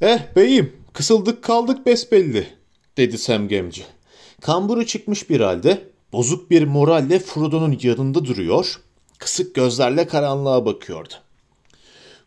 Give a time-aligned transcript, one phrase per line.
[0.00, 2.46] Eh beyim, kısıldık kaldık besbelli,
[2.96, 3.82] dedi Sam Gemci.
[4.40, 8.80] Kamburu çıkmış bir halde, bozuk bir moralle Frodo'nun yanında duruyor,
[9.18, 11.14] kısık gözlerle karanlığa bakıyordu.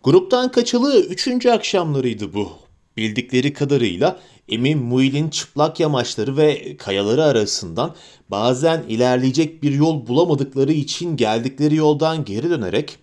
[0.04, 2.52] Gruptan kaçılı üçüncü akşamlarıydı bu.
[2.98, 7.96] Bildikleri kadarıyla Emin Muil'in çıplak yamaçları ve kayaları arasından
[8.30, 13.00] bazen ilerleyecek bir yol bulamadıkları için geldikleri yoldan geri dönerek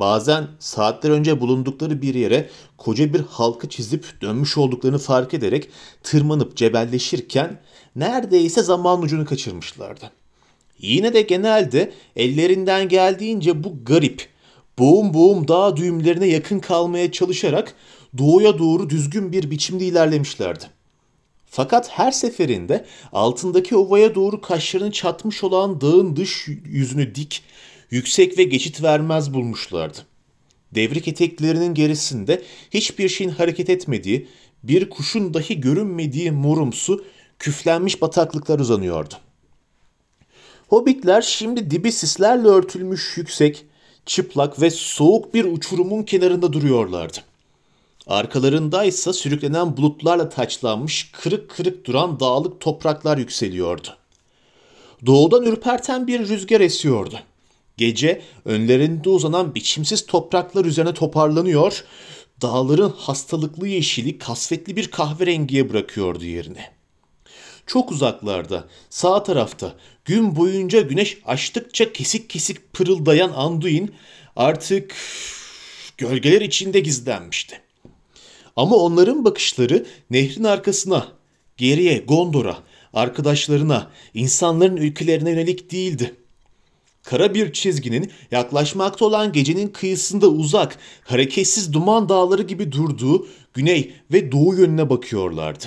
[0.00, 5.68] bazen saatler önce bulundukları bir yere koca bir halkı çizip dönmüş olduklarını fark ederek
[6.02, 7.60] tırmanıp cebelleşirken
[7.96, 10.10] neredeyse zaman ucunu kaçırmışlardı.
[10.78, 14.28] Yine de genelde ellerinden geldiğince bu garip,
[14.78, 17.74] boğum boğum dağ düğümlerine yakın kalmaya çalışarak
[18.18, 20.64] doğuya doğru düzgün bir biçimde ilerlemişlerdi.
[21.46, 27.42] Fakat her seferinde altındaki ovaya doğru kaşlarını çatmış olan dağın dış yüzünü dik,
[27.90, 29.98] yüksek ve geçit vermez bulmuşlardı.
[30.74, 34.28] Devrik eteklerinin gerisinde hiçbir şeyin hareket etmediği,
[34.62, 37.04] bir kuşun dahi görünmediği morumsu,
[37.38, 39.14] küflenmiş bataklıklar uzanıyordu.
[40.68, 43.64] Hobbitler şimdi dibi sislerle örtülmüş yüksek,
[44.06, 47.18] çıplak ve soğuk bir uçurumun kenarında duruyorlardı.
[48.06, 53.88] Arkalarındaysa sürüklenen bulutlarla taçlanmış kırık kırık duran dağlık topraklar yükseliyordu.
[55.06, 57.20] Doğudan ürperten bir rüzgar esiyordu.
[57.80, 61.84] Gece önlerinde uzanan biçimsiz topraklar üzerine toparlanıyor,
[62.42, 66.62] dağların hastalıklı yeşili kasvetli bir kahverengiye bırakıyordu yerini.
[67.66, 73.94] Çok uzaklarda, sağ tarafta gün boyunca güneş açtıkça kesik kesik pırıldayan Anduin
[74.36, 74.94] artık
[75.98, 77.60] gölgeler içinde gizlenmişti.
[78.56, 81.08] Ama onların bakışları nehrin arkasına,
[81.56, 82.58] geriye, Gondor'a,
[82.92, 86.16] arkadaşlarına, insanların ülkelerine yönelik değildi.
[87.02, 94.32] Kara bir çizginin yaklaşmakta olan gecenin kıyısında uzak, hareketsiz duman dağları gibi durduğu güney ve
[94.32, 95.64] doğu yönüne bakıyorlardı.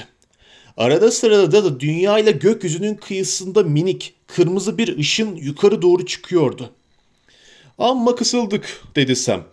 [0.78, 6.70] Arada sırada da dünya ile gökyüzünün kıyısında minik, kırmızı bir ışın yukarı doğru çıkıyordu.
[7.77, 9.43] Amma kısıldık dedi Sam.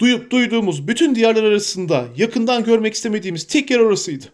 [0.00, 4.24] Duyup duyduğumuz bütün diyarlar arasında yakından görmek istemediğimiz tek yer orasıydı.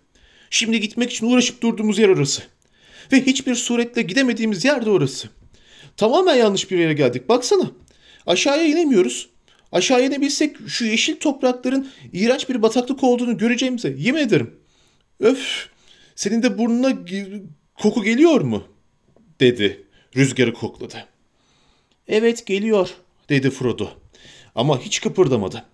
[0.51, 2.43] Şimdi gitmek için uğraşıp durduğumuz yer orası.
[3.13, 5.29] Ve hiçbir suretle gidemediğimiz yer de orası.
[5.97, 7.29] Tamamen yanlış bir yere geldik.
[7.29, 7.71] Baksana.
[8.27, 9.29] Aşağıya inemiyoruz.
[9.73, 14.55] Aşağı inebilsek şu yeşil toprakların iğrenç bir bataklık olduğunu göreceğimize yemin ederim.
[15.21, 15.69] Öf.
[16.17, 16.99] Senin de burnuna
[17.75, 18.65] koku geliyor mu?
[19.43, 19.87] dedi.
[20.17, 21.09] Rüzgarı kokladı.
[22.09, 22.91] Evet geliyor
[23.29, 23.89] dedi Frodo.
[24.55, 25.65] Ama hiç kıpırdamadı.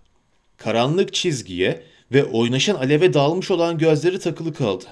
[0.56, 4.84] Karanlık çizgiye ve oynaşan aleve dalmış olan gözleri takılı kaldı.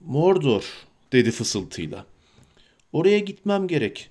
[0.00, 0.64] Mordor
[1.12, 2.06] dedi fısıltıyla.
[2.92, 4.10] Oraya gitmem gerek.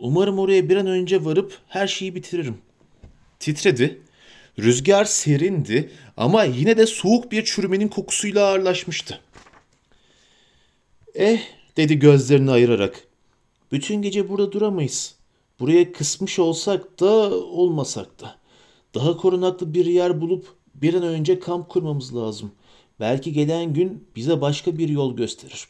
[0.00, 2.58] Umarım oraya bir an önce varıp her şeyi bitiririm.
[3.38, 4.00] Titredi.
[4.58, 9.20] Rüzgar serindi ama yine de soğuk bir çürümenin kokusuyla ağırlaşmıştı.
[11.14, 11.40] Eh
[11.76, 13.04] dedi gözlerini ayırarak.
[13.72, 15.14] Bütün gece burada duramayız.
[15.60, 18.36] Buraya kısmış olsak da olmasak da.
[18.94, 22.52] Daha korunaklı bir yer bulup bir an önce kamp kurmamız lazım.
[23.00, 25.68] Belki gelen gün bize başka bir yol gösterir.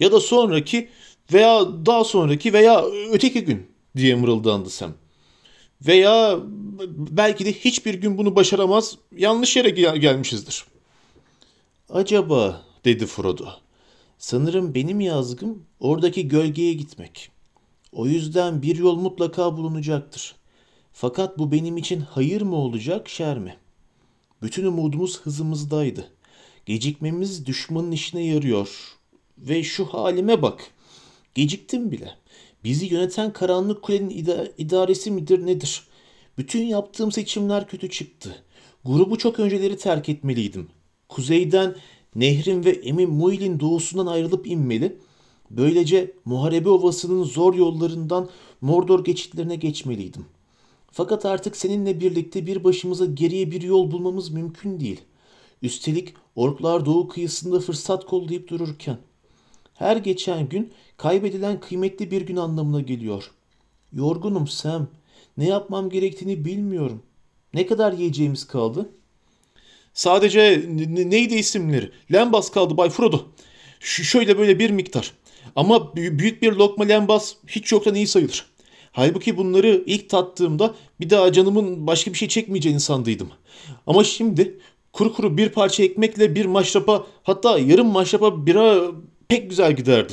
[0.00, 0.88] Ya da sonraki
[1.32, 3.66] veya daha sonraki veya öteki gün
[3.96, 4.92] diye mırıldandı Sam.
[5.86, 6.38] Veya
[6.96, 10.64] belki de hiçbir gün bunu başaramaz, yanlış yere gel- gelmişizdir.
[11.90, 13.46] Acaba dedi Frodo.
[14.18, 17.30] Sanırım benim yazgım oradaki gölgeye gitmek.
[17.92, 20.34] O yüzden bir yol mutlaka bulunacaktır.
[20.92, 23.56] Fakat bu benim için hayır mı olacak, şer mi?
[24.42, 26.08] Bütün umudumuz hızımızdaydı.
[26.66, 28.68] Gecikmemiz düşmanın işine yarıyor.
[29.38, 30.70] Ve şu halime bak.
[31.34, 32.10] Geciktim bile.
[32.64, 35.82] Bizi yöneten karanlık kulenin ida- idaresi midir nedir?
[36.38, 38.42] Bütün yaptığım seçimler kötü çıktı.
[38.84, 40.68] Grubu çok önceleri terk etmeliydim.
[41.08, 41.74] Kuzeyden
[42.14, 44.98] nehrin ve Emin Muil'in doğusundan ayrılıp inmeli.
[45.50, 48.28] Böylece Muharebe Ovası'nın zor yollarından
[48.60, 50.24] Mordor geçitlerine geçmeliydim.
[50.90, 55.00] Fakat artık seninle birlikte bir başımıza geriye bir yol bulmamız mümkün değil.
[55.62, 58.98] Üstelik orklar doğu kıyısında fırsat kollayıp dururken.
[59.82, 63.30] Her geçen gün kaybedilen kıymetli bir gün anlamına geliyor.
[63.92, 64.88] Yorgunum Sam.
[65.36, 67.02] Ne yapmam gerektiğini bilmiyorum.
[67.54, 68.88] Ne kadar yiyeceğimiz kaldı?
[69.94, 70.64] Sadece
[71.10, 71.90] neydi isimleri?
[72.12, 73.20] Lembas kaldı Bay Frodo.
[73.80, 75.12] Ş- şöyle böyle bir miktar.
[75.56, 78.46] Ama bü- büyük bir lokma lembas hiç yoktan iyi sayılır.
[78.92, 83.28] Halbuki bunları ilk tattığımda bir daha canımın başka bir şey çekmeyeceğini sandıydım.
[83.86, 84.58] Ama şimdi
[84.92, 88.82] kuru kuru bir parça ekmekle bir maşrapa hatta yarım maşrapa bira
[89.32, 90.12] pek güzel giderdi.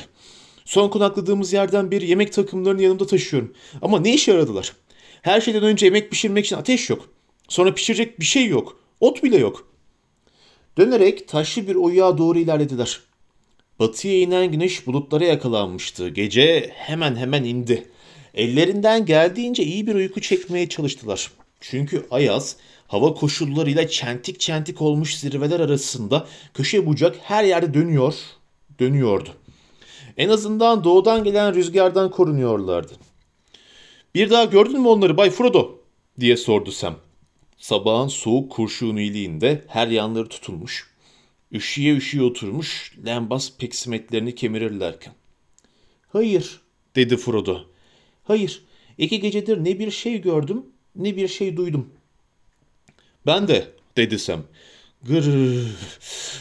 [0.66, 3.54] Son konakladığımız yerden bir yemek takımlarını yanımda taşıyorum.
[3.82, 4.74] Ama ne işe yaradılar?
[5.22, 7.10] Her şeyden önce yemek pişirmek için ateş yok.
[7.48, 8.80] Sonra pişirecek bir şey yok.
[9.00, 9.68] Ot bile yok.
[10.78, 13.00] Dönerek taşlı bir oyuğa doğru ilerlediler.
[13.80, 16.10] Batıya inen güneş bulutlara yakalanmıştı.
[16.10, 17.92] Gece hemen hemen indi.
[18.34, 21.32] Ellerinden geldiğince iyi bir uyku çekmeye çalıştılar.
[21.62, 22.56] Çünkü Ayaz
[22.88, 28.14] hava koşullarıyla çentik çentik olmuş zirveler arasında köşe bucak her yerde dönüyor,
[28.80, 29.30] dönüyordu.
[30.18, 32.94] En azından doğudan gelen rüzgardan korunuyorlardı.
[34.16, 35.80] Bir daha gördün mü onları Bay Frodo?
[36.20, 36.96] diye sordu Sam.
[37.58, 40.90] Sabahın soğuk kurşunu iliğinde her yanları tutulmuş.
[41.52, 45.14] Üşüye üşüye oturmuş lembas peksimetlerini kemirirlerken.
[46.08, 46.62] Hayır
[46.96, 47.62] dedi Frodo.
[48.24, 48.64] Hayır
[48.98, 50.66] iki gecedir ne bir şey gördüm
[50.96, 51.90] ne bir şey duydum.
[53.26, 53.68] Ben de
[53.98, 54.44] dedi Sam.
[55.04, 55.26] Gır.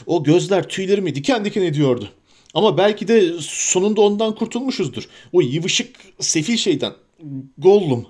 [0.06, 2.08] O gözler tüylerimi diken diken ediyordu.
[2.54, 5.08] Ama belki de sonunda ondan kurtulmuşuzdur.
[5.32, 6.92] O yıvışık sefil şeyden.
[7.58, 8.06] Gollum.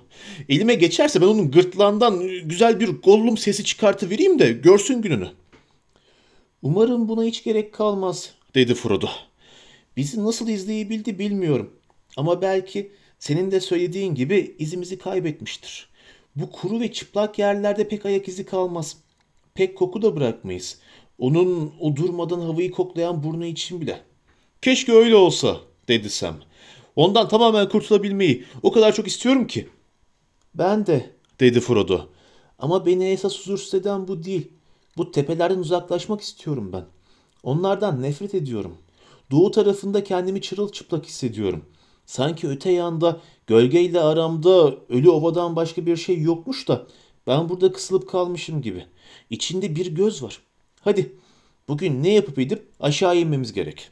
[0.49, 5.27] Elime geçerse ben onun gırtlağından güzel bir Gollum sesi çıkartıvereyim de görsün gününü.
[6.61, 9.07] Umarım buna hiç gerek kalmaz dedi Frodo.
[9.97, 11.73] Bizi nasıl izleyebildi bilmiyorum.
[12.17, 15.89] Ama belki senin de söylediğin gibi izimizi kaybetmiştir.
[16.35, 18.97] Bu kuru ve çıplak yerlerde pek ayak izi kalmaz.
[19.53, 20.79] Pek koku da bırakmayız.
[21.17, 24.01] Onun o durmadan havayı koklayan burnu için bile.
[24.61, 25.57] Keşke öyle olsa
[25.87, 26.35] dedi Sam.
[26.95, 29.69] Ondan tamamen kurtulabilmeyi o kadar çok istiyorum ki.
[30.55, 32.09] Ben de dedi Frodo.
[32.59, 34.51] Ama beni esas huzursuz eden bu değil.
[34.97, 36.85] Bu tepelerden uzaklaşmak istiyorum ben.
[37.43, 38.77] Onlardan nefret ediyorum.
[39.31, 41.65] Doğu tarafında kendimi çırılçıplak hissediyorum.
[42.05, 46.87] Sanki öte yanda gölgeyle aramda ölü ovadan başka bir şey yokmuş da
[47.27, 48.85] ben burada kısılıp kalmışım gibi.
[49.29, 50.39] İçinde bir göz var.
[50.81, 51.15] Hadi
[51.67, 53.91] bugün ne yapıp edip aşağı inmemiz gerek.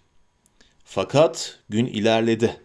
[0.89, 2.57] Fakat gün ilerledi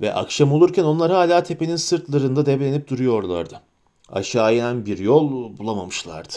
[0.00, 3.60] ve akşam olurken onlar hala tepenin sırtlarında debelenip duruyorlardı.
[4.08, 6.34] Aşağı inen bir yol bulamamışlardı.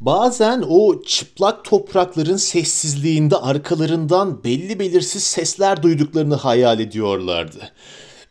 [0.00, 7.72] Bazen o çıplak toprakların sessizliğinde arkalarından belli belirsiz sesler duyduklarını hayal ediyorlardı.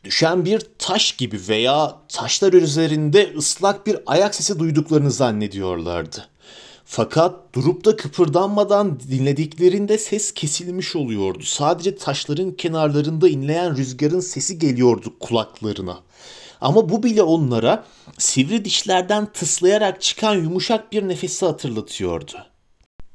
[0.04, 6.28] Düşen bir taş gibi veya taşlar üzerinde ıslak bir ayak sesi duyduklarını zannediyorlardı.
[6.92, 11.44] Fakat durup da kıpırdanmadan dinlediklerinde ses kesilmiş oluyordu.
[11.44, 16.00] Sadece taşların kenarlarında inleyen rüzgarın sesi geliyordu kulaklarına.
[16.62, 17.86] Ama bu bile onlara
[18.18, 22.32] sivri dişlerden tıslayarak çıkan yumuşak bir nefesi hatırlatıyordu.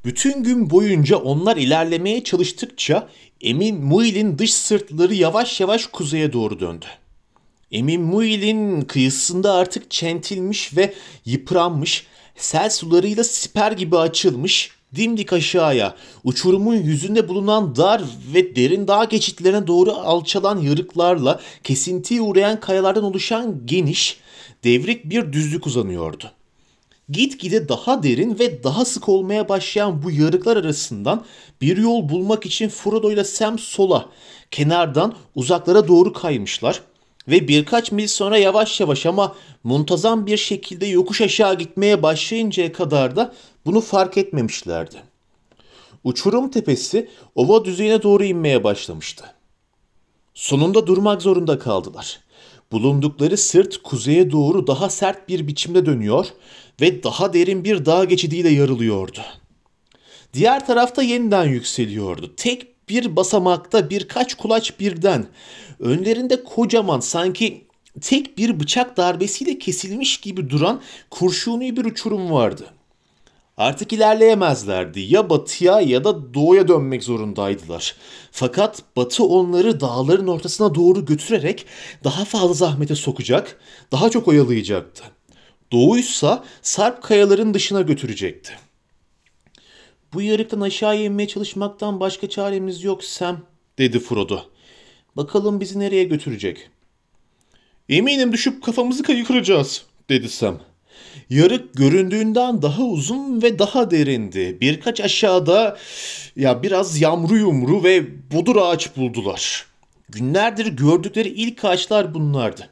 [0.05, 3.09] Bütün gün boyunca onlar ilerlemeye çalıştıkça
[3.41, 6.87] Emin Muil'in dış sırtları yavaş yavaş kuzeye doğru döndü.
[7.73, 10.94] Emin Muil'in kıyısında artık çentilmiş ve
[11.25, 12.06] yıpranmış,
[12.37, 15.95] sel sularıyla siper gibi açılmış, dimdik aşağıya,
[16.25, 18.03] uçurumun yüzünde bulunan dar
[18.35, 24.21] ve derin dağ geçitlerine doğru alçalan yarıklarla kesintiye uğrayan kayalardan oluşan geniş,
[24.65, 26.31] devrik bir düzlük uzanıyordu.
[27.09, 31.25] Gitgide daha derin ve daha sık olmaya başlayan bu yarıklar arasından
[31.61, 34.09] bir yol bulmak için Frodo ile Sam sola,
[34.51, 36.83] kenardan uzaklara doğru kaymışlar
[37.29, 43.17] ve birkaç mil sonra yavaş yavaş ama muntazam bir şekilde yokuş aşağı gitmeye başlayıncaya kadar
[43.17, 43.35] da
[43.67, 44.97] bunu fark etmemişlerdi.
[46.05, 49.25] Uçurum tepesi ova düzeyine doğru inmeye başlamıştı.
[50.35, 52.21] Sonunda durmak zorunda kaldılar.
[52.73, 56.26] Bulundukları sırt kuzeye doğru daha sert bir biçimde dönüyor
[56.81, 59.21] ve daha derin bir dağ geçidiyle yarılıyordu.
[60.35, 62.35] Diğer tarafta yeniden yükseliyordu.
[62.37, 65.26] Tek bir basamakta birkaç kulaç birden.
[65.81, 67.64] Önlerinde kocaman sanki
[68.00, 72.66] tek bir bıçak darbesiyle kesilmiş gibi duran kurşuni bir uçurum vardı.
[73.57, 75.00] Artık ilerleyemezlerdi.
[75.00, 77.97] Ya batıya ya da doğuya dönmek zorundaydılar.
[78.31, 81.66] Fakat batı onları dağların ortasına doğru götürerek
[82.04, 83.61] daha fazla zahmete sokacak,
[83.93, 85.04] daha çok oyalayacaktı.
[85.73, 88.52] Doğuysa sarp kayaların dışına götürecekti.
[90.14, 93.40] Bu yarıktan aşağı inmeye çalışmaktan başka çaremiz yok Sam,
[93.78, 94.53] dedi Frodo.
[95.16, 96.71] Bakalım bizi nereye götürecek?
[97.88, 100.61] Eminim düşüp kafamızı kayıkıracağız, dedi Sam.
[101.30, 104.59] Yarık göründüğünden daha uzun ve daha derindi.
[104.61, 105.78] Birkaç aşağıda
[106.37, 109.66] ya biraz yamru yumru ve bodur ağaç buldular.
[110.09, 112.71] Günlerdir gördükleri ilk ağaçlar bunlardı.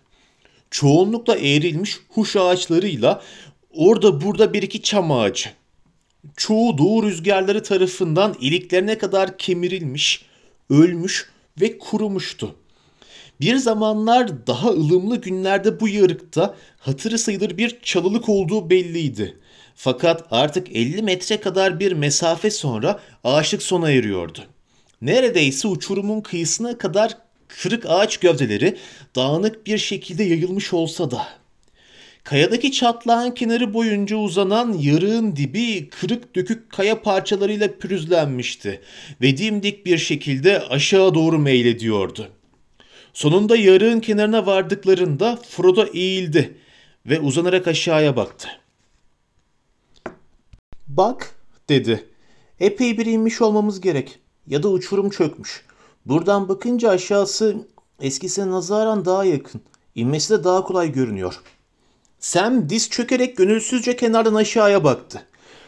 [0.70, 3.22] Çoğunlukla eğrilmiş huş ağaçlarıyla
[3.70, 5.50] orada burada bir iki çam ağacı.
[6.36, 10.24] Çoğu doğu rüzgarları tarafından iliklerine kadar kemirilmiş,
[10.70, 12.54] ölmüş ve kurumuştu.
[13.40, 19.38] Bir zamanlar daha ılımlı günlerde bu yarıkta hatırı sayılır bir çalılık olduğu belliydi.
[19.74, 24.38] Fakat artık 50 metre kadar bir mesafe sonra ağaçlık sona eriyordu.
[25.02, 27.16] Neredeyse uçurumun kıyısına kadar
[27.48, 28.78] kırık ağaç gövdeleri
[29.16, 31.41] dağınık bir şekilde yayılmış olsa da.
[32.24, 38.80] Kayadaki çatlağın kenarı boyunca uzanan yarığın dibi kırık dökük kaya parçalarıyla pürüzlenmişti
[39.20, 42.28] ve dimdik bir şekilde aşağı doğru meylediyordu.
[43.12, 46.56] Sonunda yarığın kenarına vardıklarında Frodo eğildi
[47.06, 48.48] ve uzanarak aşağıya baktı.
[50.88, 51.34] Bak
[51.68, 52.06] dedi.
[52.60, 54.18] Epey bir inmiş olmamız gerek.
[54.46, 55.64] Ya da uçurum çökmüş.
[56.06, 57.56] Buradan bakınca aşağısı
[58.00, 59.60] eskisine nazaran daha yakın.
[59.94, 61.40] İnmesi de daha kolay görünüyor.
[62.22, 65.26] Sam diz çökerek gönülsüzce kenardan aşağıya baktı.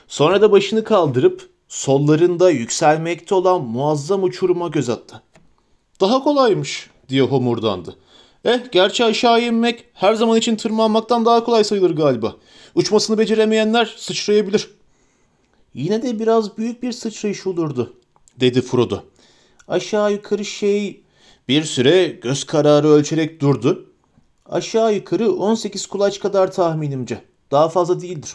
[0.09, 5.23] Sonra da başını kaldırıp sollarında yükselmekte olan muazzam uçuruma göz attı.
[6.01, 7.97] Daha kolaymış diye homurdandı.
[8.45, 12.37] Eh gerçi aşağı inmek her zaman için tırmanmaktan daha kolay sayılır galiba.
[12.75, 14.71] Uçmasını beceremeyenler sıçrayabilir.
[15.75, 17.93] Yine de biraz büyük bir sıçrayış olurdu
[18.41, 19.03] dedi Frodo.
[19.69, 21.03] Aşağı yukarı şey
[21.49, 23.94] bir süre göz kararı ölçerek durdu.
[24.47, 27.21] Aşağı yukarı 18 kulaç kadar tahminimce.
[27.51, 28.35] Daha fazla değildir.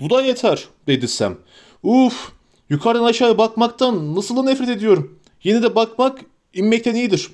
[0.00, 1.36] Bu da yeter dedi Sam.
[1.82, 2.32] Uf
[2.68, 5.18] yukarıdan aşağıya bakmaktan nasıl da nefret ediyorum.
[5.44, 6.20] Yine de bakmak
[6.54, 7.30] inmekten iyidir.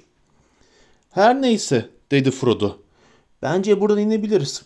[1.11, 2.77] Her neyse dedi Frodo.
[3.43, 4.63] Bence buradan inebiliriz.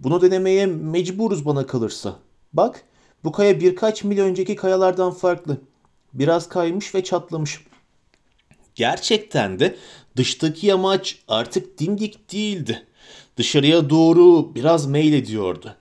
[0.00, 2.16] Bunu denemeye mecburuz bana kalırsa.
[2.52, 2.84] Bak
[3.24, 5.60] bu kaya birkaç mil önceki kayalardan farklı.
[6.12, 7.64] Biraz kaymış ve çatlamış.
[8.74, 9.76] Gerçekten de
[10.20, 12.86] dıştaki yamaç artık dimdik değildi.
[13.36, 15.74] Dışarıya doğru biraz meylediyordu.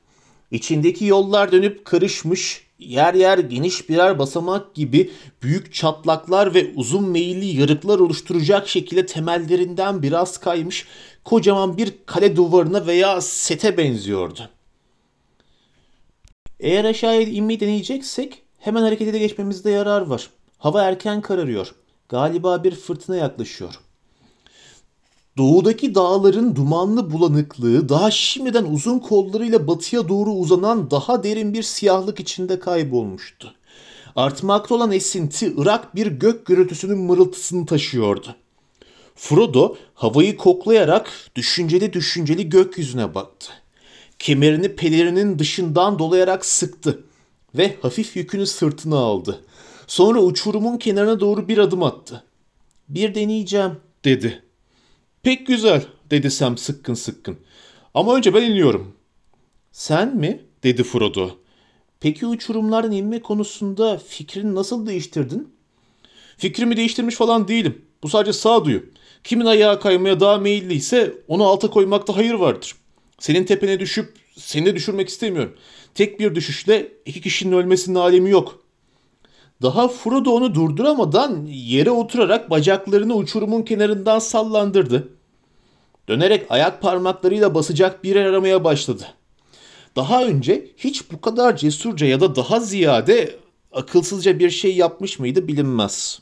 [0.51, 5.11] İçindeki yollar dönüp karışmış, yer yer geniş birer basamak gibi
[5.43, 10.87] büyük çatlaklar ve uzun meyilli yarıklar oluşturacak şekilde temellerinden biraz kaymış
[11.23, 14.49] kocaman bir kale duvarına veya sete benziyordu.
[16.59, 20.29] Eğer aşağıya inmeyi deneyeceksek hemen harekete geçmemizde yarar var.
[20.57, 21.75] Hava erken kararıyor.
[22.09, 23.79] Galiba bir fırtına yaklaşıyor.
[25.39, 32.19] Doğudaki dağların dumanlı bulanıklığı daha şimdiden uzun kollarıyla batıya doğru uzanan daha derin bir siyahlık
[32.19, 33.53] içinde kaybolmuştu.
[34.15, 38.35] Artmakta olan esinti ırak bir gök gürültüsünün mırıltısını taşıyordu.
[39.15, 43.51] Frodo havayı koklayarak düşünceli düşünceli gökyüzüne baktı.
[44.19, 47.03] Kemerini pelerinin dışından dolayarak sıktı
[47.57, 49.39] ve hafif yükünü sırtına aldı.
[49.87, 52.23] Sonra uçurumun kenarına doğru bir adım attı.
[52.89, 53.71] Bir deneyeceğim
[54.05, 54.48] dedi.
[55.23, 57.37] Pek güzel dedi Sam sıkkın sıkkın.
[57.93, 58.95] Ama önce ben iniyorum.
[59.71, 60.41] Sen mi?
[60.63, 61.29] dedi Frodo.
[61.99, 65.53] Peki uçurumlardan inme konusunda fikrini nasıl değiştirdin?
[66.37, 67.81] Fikrimi değiştirmiş falan değilim.
[68.03, 68.85] Bu sadece sağduyu.
[69.23, 72.75] Kimin ayağa kaymaya daha meyilliyse onu alta koymakta hayır vardır.
[73.19, 75.55] Senin tepene düşüp seni de düşürmek istemiyorum.
[75.95, 78.63] Tek bir düşüşle iki kişinin ölmesinin alemi yok.
[79.61, 85.09] Daha Frodo onu durduramadan yere oturarak bacaklarını uçurumun kenarından sallandırdı.
[86.09, 89.07] Dönerek ayak parmaklarıyla basacak bir yer aramaya başladı.
[89.95, 93.39] Daha önce hiç bu kadar cesurca ya da daha ziyade
[93.71, 96.19] akılsızca bir şey yapmış mıydı bilinmez.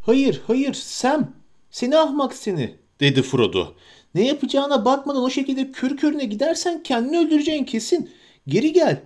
[0.00, 1.32] Hayır, hayır Sam,
[1.70, 3.74] seni ahmak seni, dedi Frodo.
[4.14, 8.10] Ne yapacağına bakmadan o şekilde kör körüne gidersen kendini öldüreceğin kesin.
[8.46, 9.02] Geri gel.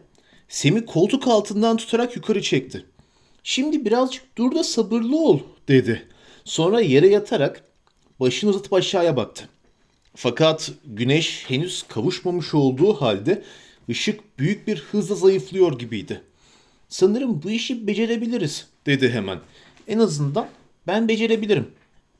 [0.49, 2.87] Sem'i koltuk altından tutarak yukarı çekti.
[3.49, 6.09] Şimdi birazcık dur da sabırlı ol dedi.
[6.45, 7.65] Sonra yere yatarak
[8.21, 9.49] başını uzatıp aşağıya baktı.
[10.15, 13.43] Fakat güneş henüz kavuşmamış olduğu halde
[13.91, 16.23] ışık büyük bir hızla zayıflıyor gibiydi.
[16.89, 19.39] Sanırım bu işi becerebiliriz dedi hemen.
[19.87, 20.49] En azından
[20.87, 21.71] ben becerebilirim.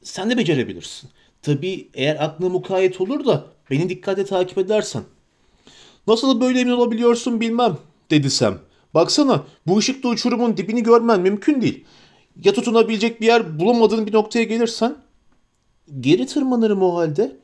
[0.03, 1.11] Sen de becerebilirsin.
[1.43, 5.03] Tabii eğer aklına mukayyet olur da beni dikkatle takip edersen.
[6.07, 7.79] Nasıl böyle emin olabiliyorsun bilmem
[8.11, 8.68] dedi Sam.
[8.95, 11.85] Baksana bu ışıkta uçurumun dibini görmen mümkün değil.
[12.45, 14.97] Ya tutunabilecek bir yer bulamadığın bir noktaya gelirsen?
[16.01, 17.37] Geri tırmanırım o halde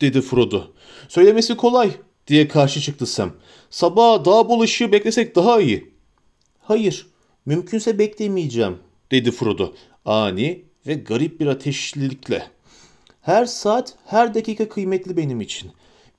[0.00, 0.62] dedi Frodo.
[1.08, 1.90] Söylemesi kolay
[2.26, 3.32] diye karşı çıktı Sam.
[3.70, 5.94] Sabah daha bol ışığı beklesek daha iyi.
[6.60, 7.06] Hayır
[7.46, 8.78] mümkünse beklemeyeceğim
[9.10, 9.72] dedi Frodo
[10.04, 12.46] ani ve garip bir ateşlilikle.
[13.20, 15.70] Her saat, her dakika kıymetli benim için.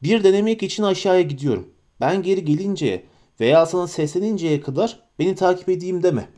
[0.03, 1.69] Bir denemek için aşağıya gidiyorum.
[2.01, 3.03] Ben geri gelinceye
[3.41, 6.29] veya sana sesleninceye kadar beni takip edeyim deme.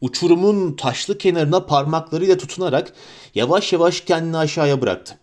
[0.00, 2.92] Uçurumun taşlı kenarına parmaklarıyla tutunarak
[3.34, 5.18] yavaş yavaş kendini aşağıya bıraktı.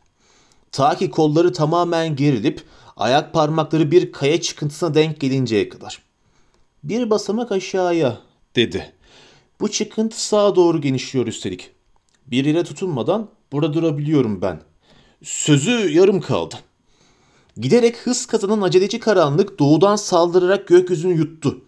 [0.72, 2.63] Ta ki kolları tamamen gerilip
[2.98, 6.01] ayak parmakları bir kaya çıkıntısına denk gelinceye kadar.
[6.84, 8.20] Bir basamak aşağıya
[8.56, 8.94] dedi.
[9.62, 11.72] Bu çıkıntı sağa doğru genişliyor üstelik.
[12.27, 14.62] Bir yere tutunmadan burada durabiliyorum ben.
[15.24, 16.56] Sözü yarım kaldı.
[17.58, 21.62] Giderek hız kazanan aceleci karanlık doğudan saldırarak gökyüzünü yuttu.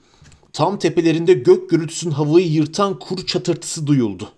[0.53, 4.29] Tam tepelerinde gök gürültüsünün havayı yırtan kuru çatırtısı duyuldu.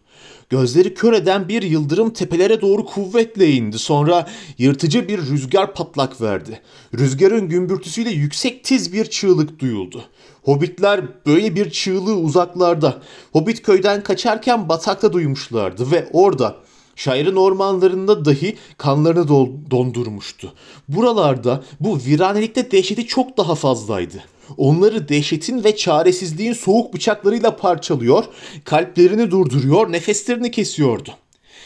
[0.50, 3.80] Gözleri kör eden bir yıldırım tepelere doğru kuvvetle indi.
[3.80, 6.62] Sonra yırtıcı bir rüzgar patlak verdi.
[6.94, 10.04] Rüzgarın gümbürtüsüyle yüksek tiz bir çığlık duyuldu.
[10.44, 16.56] Hobbitler böyle bir çığlığı uzaklarda, Hobbit köyden kaçarken batakta duymuşlardı ve orada
[16.96, 19.28] Şairin ormanlarında dahi kanlarını
[19.72, 20.54] dondurmuştu.
[20.88, 24.24] Buralarda bu viranelikte dehşeti çok daha fazlaydı.
[24.58, 28.24] Onları dehşetin ve çaresizliğin soğuk bıçaklarıyla parçalıyor,
[28.64, 31.10] kalplerini durduruyor, nefeslerini kesiyordu.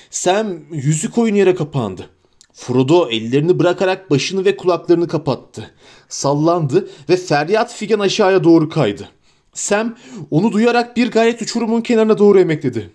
[0.10, 2.10] Sam yüzü koyun yere kapandı.
[2.54, 5.72] Frodo ellerini bırakarak başını ve kulaklarını kapattı.
[6.10, 9.10] Sallandı ve feryat figan aşağıya doğru kaydı.
[9.54, 9.96] Sam
[10.32, 12.92] onu duyarak bir gayret uçurumun kenarına doğru emekledi.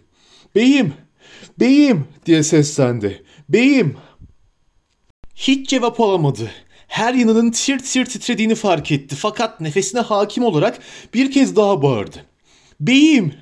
[0.55, 0.93] Beyim,
[1.61, 3.25] beyim diye seslendi.
[3.49, 3.97] Beyim.
[5.35, 6.51] Hiç cevap alamadı
[6.93, 10.79] her yanının tir tir titrediğini fark etti fakat nefesine hakim olarak
[11.15, 12.25] bir kez daha bağırdı.
[12.81, 13.35] Beyim!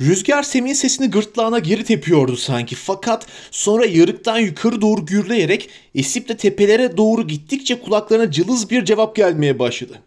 [0.00, 6.36] Rüzgar Sem'in sesini gırtlağına geri tepiyordu sanki fakat sonra yarıktan yukarı doğru gürleyerek esip de
[6.36, 10.02] tepelere doğru gittikçe kulaklarına cılız bir cevap gelmeye başladı.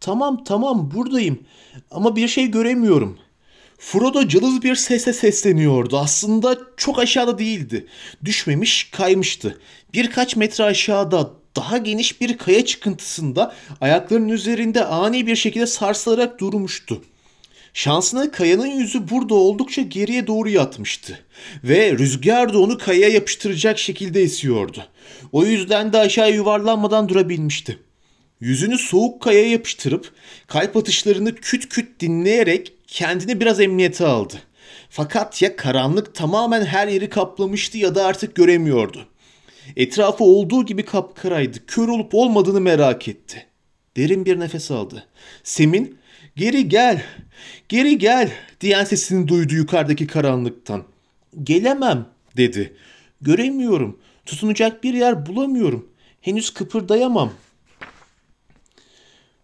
[0.00, 1.38] Tamam tamam buradayım
[1.90, 3.18] ama bir şey göremiyorum.
[3.78, 5.98] Frodo cılız bir sese sesleniyordu.
[5.98, 7.86] Aslında çok aşağıda değildi.
[8.24, 9.60] Düşmemiş, kaymıştı.
[9.94, 17.02] Birkaç metre aşağıda daha geniş bir kaya çıkıntısında ayaklarının üzerinde ani bir şekilde sarsılarak durmuştu.
[17.74, 21.18] Şansına kayanın yüzü burada oldukça geriye doğru yatmıştı
[21.64, 24.84] ve rüzgar da onu kayaya yapıştıracak şekilde esiyordu.
[25.32, 27.78] O yüzden de aşağı yuvarlanmadan durabilmişti.
[28.40, 30.12] Yüzünü soğuk kayaya yapıştırıp
[30.46, 34.34] kalp atışlarını küt küt dinleyerek kendini biraz emniyete aldı.
[34.90, 39.06] Fakat ya karanlık tamamen her yeri kaplamıştı ya da artık göremiyordu.
[39.76, 41.66] Etrafı olduğu gibi kapkaraydı.
[41.66, 43.46] Kör olup olmadığını merak etti.
[43.96, 45.06] Derin bir nefes aldı.
[45.42, 45.98] Semin
[46.36, 47.02] geri gel,
[47.68, 48.30] geri gel
[48.60, 50.84] diyen sesini duydu yukarıdaki karanlıktan.
[51.42, 52.76] Gelemem dedi.
[53.20, 53.98] Göremiyorum.
[54.26, 55.88] Tutunacak bir yer bulamıyorum.
[56.20, 57.32] Henüz kıpırdayamam.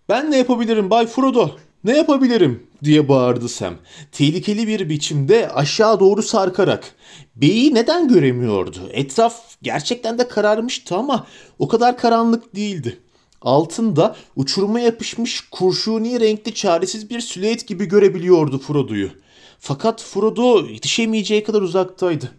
[0.09, 1.57] Ben ne yapabilirim Bay Frodo?
[1.85, 2.67] Ne yapabilirim?
[2.85, 3.75] Diye bağırdı Sam.
[4.13, 6.95] Tehlikeli bir biçimde aşağı doğru sarkarak.
[7.37, 8.79] Beyi neden göremiyordu?
[8.93, 11.27] Etraf gerçekten de kararmıştı ama
[11.59, 12.99] o kadar karanlık değildi.
[13.43, 19.11] Altında uçuruma yapışmış kurşuni renkli çaresiz bir silüet gibi görebiliyordu Frodo'yu.
[19.59, 22.31] Fakat Frodo yetişemeyeceği kadar uzaktaydı.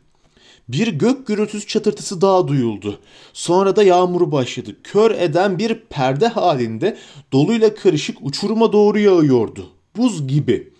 [0.69, 2.99] Bir gök gürültüsü çatırtısı daha duyuldu.
[3.34, 4.75] Sonra da yağmuru başladı.
[4.84, 6.97] Kör eden bir perde halinde
[7.34, 9.74] doluyla karışık uçuruma doğru yağıyordu.
[9.97, 10.73] Buz gibi.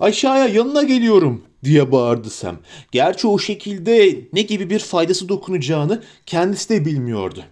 [0.00, 2.56] Aşağıya yanına geliyorum diye bağırdı Sam.
[2.92, 7.44] Gerçi o şekilde ne gibi bir faydası dokunacağını kendisi de bilmiyordu.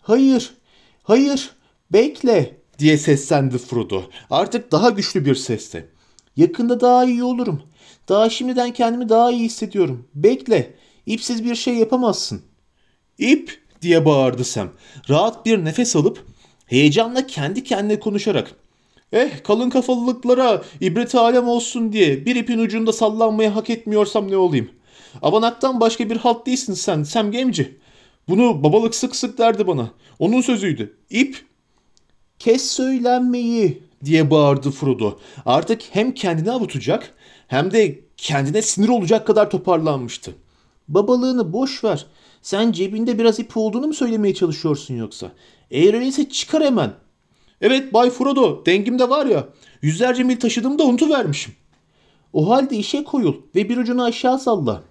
[0.00, 0.54] Hayır,
[1.02, 1.50] hayır,
[1.92, 4.02] bekle diye seslendi Frodo.
[4.30, 5.88] Artık daha güçlü bir sesle.
[6.36, 7.62] Yakında daha iyi olurum.
[8.08, 10.08] Daha şimdiden kendimi daha iyi hissediyorum.
[10.14, 10.74] Bekle.
[11.06, 12.42] İpsiz bir şey yapamazsın.
[13.18, 14.68] İp diye bağırdı Sam.
[15.08, 16.24] Rahat bir nefes alıp
[16.66, 18.54] heyecanla kendi kendine konuşarak.
[19.12, 24.70] Eh kalın kafalılıklara ibret alem olsun diye bir ipin ucunda sallanmayı hak etmiyorsam ne olayım?
[25.22, 27.78] Abanaktan başka bir halt değilsin sen Sam Gemci.
[28.28, 29.90] Bunu babalık sık sık derdi bana.
[30.18, 30.96] Onun sözüydü.
[31.10, 31.44] İp.
[32.38, 35.18] Kes söylenmeyi diye bağırdı Frodo.
[35.46, 37.14] Artık hem kendini avutacak
[37.48, 40.34] hem de kendine sinir olacak kadar toparlanmıştı.
[40.88, 42.06] Babalığını boş ver.
[42.42, 45.32] Sen cebinde biraz ip olduğunu mu söylemeye çalışıyorsun yoksa?
[45.70, 46.92] Eğer öyleyse çıkar hemen.
[47.62, 49.48] Evet Bay Frodo dengimde var ya.
[49.82, 51.54] Yüzlerce mil taşıdım da unutuvermişim.
[52.32, 54.82] O halde işe koyul ve bir ucunu aşağı salla.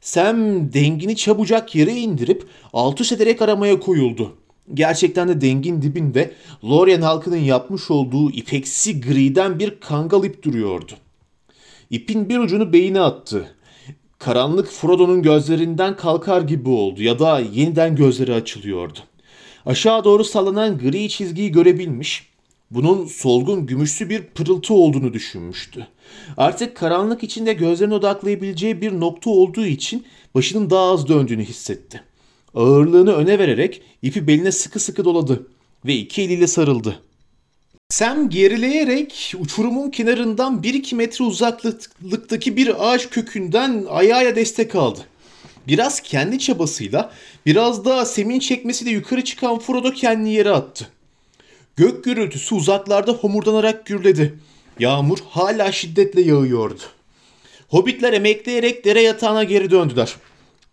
[0.00, 0.36] Sam
[0.72, 4.36] dengini çabucak yere indirip alt üst ederek aramaya koyuldu.
[4.74, 10.92] Gerçekten de dengin dibinde Lorien halkının yapmış olduğu ipeksi griden bir kangal ip duruyordu.
[11.90, 13.54] İpin bir ucunu beyine attı.
[14.18, 18.98] Karanlık Frodo'nun gözlerinden kalkar gibi oldu ya da yeniden gözleri açılıyordu.
[19.66, 22.30] Aşağı doğru sallanan gri çizgiyi görebilmiş,
[22.70, 25.86] bunun solgun gümüşsü bir pırıltı olduğunu düşünmüştü.
[26.36, 32.02] Artık karanlık içinde gözlerini odaklayabileceği bir nokta olduğu için başının daha az döndüğünü hissetti.
[32.54, 35.46] Ağırlığını öne vererek ipi beline sıkı sıkı doladı
[35.86, 36.98] ve iki eliyle sarıldı.
[37.88, 45.00] Sam gerileyerek uçurumun kenarından 1-2 metre uzaklıktaki bir ağaç kökünden ayağıyla destek aldı.
[45.68, 47.12] Biraz kendi çabasıyla,
[47.46, 50.88] biraz da Sem'in çekmesiyle yukarı çıkan Frodo kendini yere attı.
[51.76, 54.38] Gök gürültüsü uzaklarda homurdanarak gürledi.
[54.78, 56.82] Yağmur hala şiddetle yağıyordu.
[57.68, 60.14] Hobbitler emekleyerek dere yatağına geri döndüler.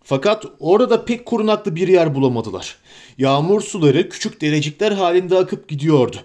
[0.04, 2.76] Fakat orada pek korunaklı bir yer bulamadılar.
[3.18, 6.16] Yağmur suları küçük derecikler halinde akıp gidiyordu.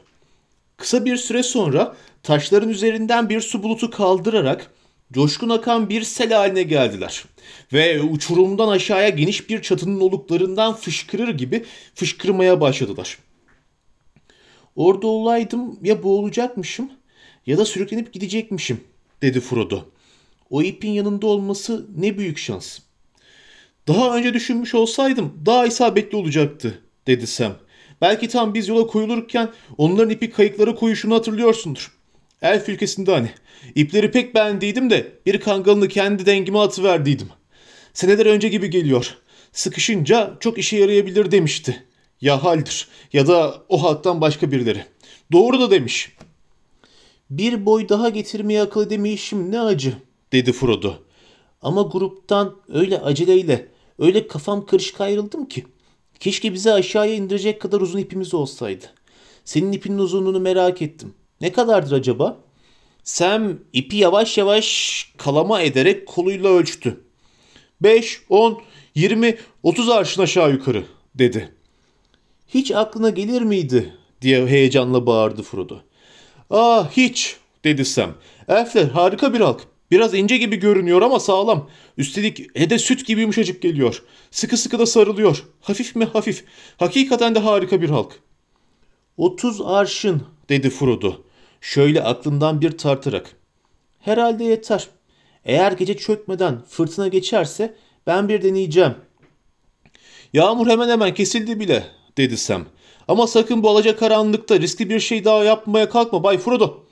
[0.77, 4.71] Kısa bir süre sonra taşların üzerinden bir su bulutu kaldırarak
[5.11, 7.23] Coşkun akan bir sel haline geldiler.
[7.73, 13.17] Ve uçurumdan aşağıya geniş bir çatının oluklarından fışkırır gibi fışkırmaya başladılar.
[14.75, 16.91] Orada olaydım ya boğulacakmışım
[17.45, 18.81] ya da sürüklenip gidecekmişim
[19.21, 19.85] dedi Frodo.
[20.49, 22.79] O ipin yanında olması ne büyük şans.
[23.87, 27.53] Daha önce düşünmüş olsaydım daha isabetli olacaktı dedi Sam.
[28.01, 31.91] Belki tam biz yola koyulurken onların ipi kayıklara koyuşunu hatırlıyorsundur.
[32.43, 33.29] Elf ülkesinde hani.
[33.75, 37.29] İpleri pek beğendiydim de bir kangalını kendi dengime atıverdiydim.
[37.93, 39.17] Seneler önce gibi geliyor.
[39.51, 41.83] Sıkışınca çok işe yarayabilir demişti.
[42.21, 44.85] Ya haldir ya da o halktan başka birileri.
[45.31, 46.15] Doğru da demiş.
[47.29, 49.93] Bir boy daha getirmeye akıl edemeyişim ne acı
[50.31, 50.93] dedi Frodo.
[51.61, 53.67] Ama gruptan öyle aceleyle
[53.99, 55.63] öyle kafam karışık ayrıldım ki.
[56.19, 58.85] Keşke bizi aşağıya indirecek kadar uzun ipimiz olsaydı.
[59.45, 61.13] Senin ipinin uzunluğunu merak ettim.
[61.43, 62.37] Ne kadardır acaba?
[63.03, 67.03] Sam ipi yavaş yavaş kalama ederek koluyla ölçtü.
[67.81, 68.61] 5, 10,
[68.95, 70.83] 20, 30 arşın aşağı yukarı
[71.15, 71.53] dedi.
[72.47, 75.79] Hiç aklına gelir miydi diye heyecanla bağırdı Frodo.
[76.49, 78.13] Ah hiç dedi Sam.
[78.47, 79.61] Elfler harika bir halk.
[79.91, 81.69] Biraz ince gibi görünüyor ama sağlam.
[81.97, 84.03] Üstelik ede süt gibi yumuşacık geliyor.
[84.31, 85.45] Sıkı sıkı da sarılıyor.
[85.61, 86.45] Hafif mi hafif.
[86.77, 88.19] Hakikaten de harika bir halk.
[89.17, 91.23] 30 arşın dedi Frodo.
[91.63, 93.35] Şöyle aklından bir tartarak.
[93.99, 94.87] Herhalde yeter.
[95.45, 97.75] Eğer gece çökmeden fırtına geçerse
[98.07, 98.95] ben bir deneyeceğim.
[100.33, 101.83] Yağmur hemen hemen kesildi bile
[102.17, 102.65] dedi Sam.
[103.07, 106.83] Ama sakın bu alacak karanlıkta riskli bir şey daha yapmaya kalkma Bay Frodo.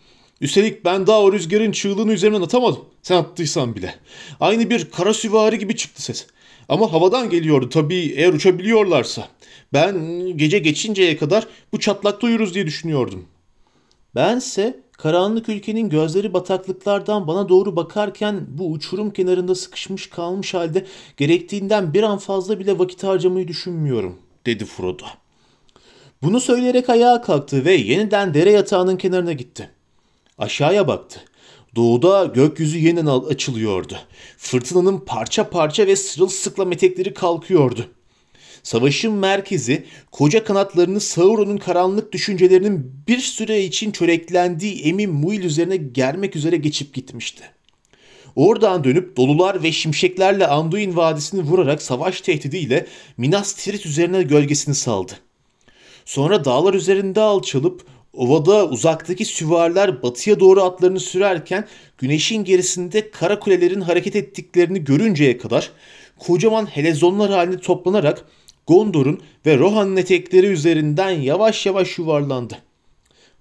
[0.42, 2.86] Üstelik ben daha o rüzgarın çığlığını üzerimden atamadım.
[3.02, 3.96] Sen attıysan bile.
[4.40, 6.28] Aynı bir kara süvari gibi çıktı ses.
[6.70, 9.28] Ama havadan geliyordu tabii eğer uçabiliyorlarsa.
[9.74, 9.98] Ben
[10.38, 13.28] gece geçinceye kadar bu çatlakta uyuruz diye düşünüyordum.
[14.16, 20.86] Bense karanlık ülkenin gözleri bataklıklardan bana doğru bakarken bu uçurum kenarında sıkışmış kalmış halde
[21.18, 25.06] gerektiğinden bir an fazla bile vakit harcamayı düşünmüyorum, dedi Frodo.
[26.24, 29.70] Bunu söyleyerek ayağa kalktı ve yeniden dere yatağının kenarına gitti.
[30.38, 31.20] Aşağıya baktı.
[31.76, 33.98] Doğuda gökyüzü yeniden açılıyordu.
[34.38, 37.88] Fırtınanın parça parça ve sırılsıklam etekleri kalkıyordu.
[38.64, 46.36] Savaşın merkezi koca kanatlarını Sauron'un karanlık düşüncelerinin bir süre için çöreklendiği Emin Muil üzerine germek
[46.36, 47.44] üzere geçip gitmişti.
[48.36, 55.14] Oradan dönüp dolular ve şimşeklerle Anduin Vadisi'ni vurarak savaş tehdidiyle Minas Tirith üzerine gölgesini saldı.
[56.06, 63.82] Sonra dağlar üzerinde alçalıp ovada uzaktaki süvariler batıya doğru atlarını sürerken güneşin gerisinde kara kulelerin
[63.82, 65.72] hareket ettiklerini görünceye kadar
[66.20, 68.26] kocaman helezonlar halinde toplanarak
[68.68, 72.58] Gondor'un ve Rohan'ın etekleri üzerinden yavaş yavaş yuvarlandı.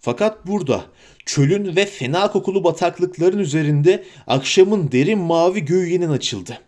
[0.01, 0.85] Fakat burada
[1.27, 6.61] çölün ve fena kokulu bataklıkların üzerinde akşamın derin mavi göğü yeniden açıldı.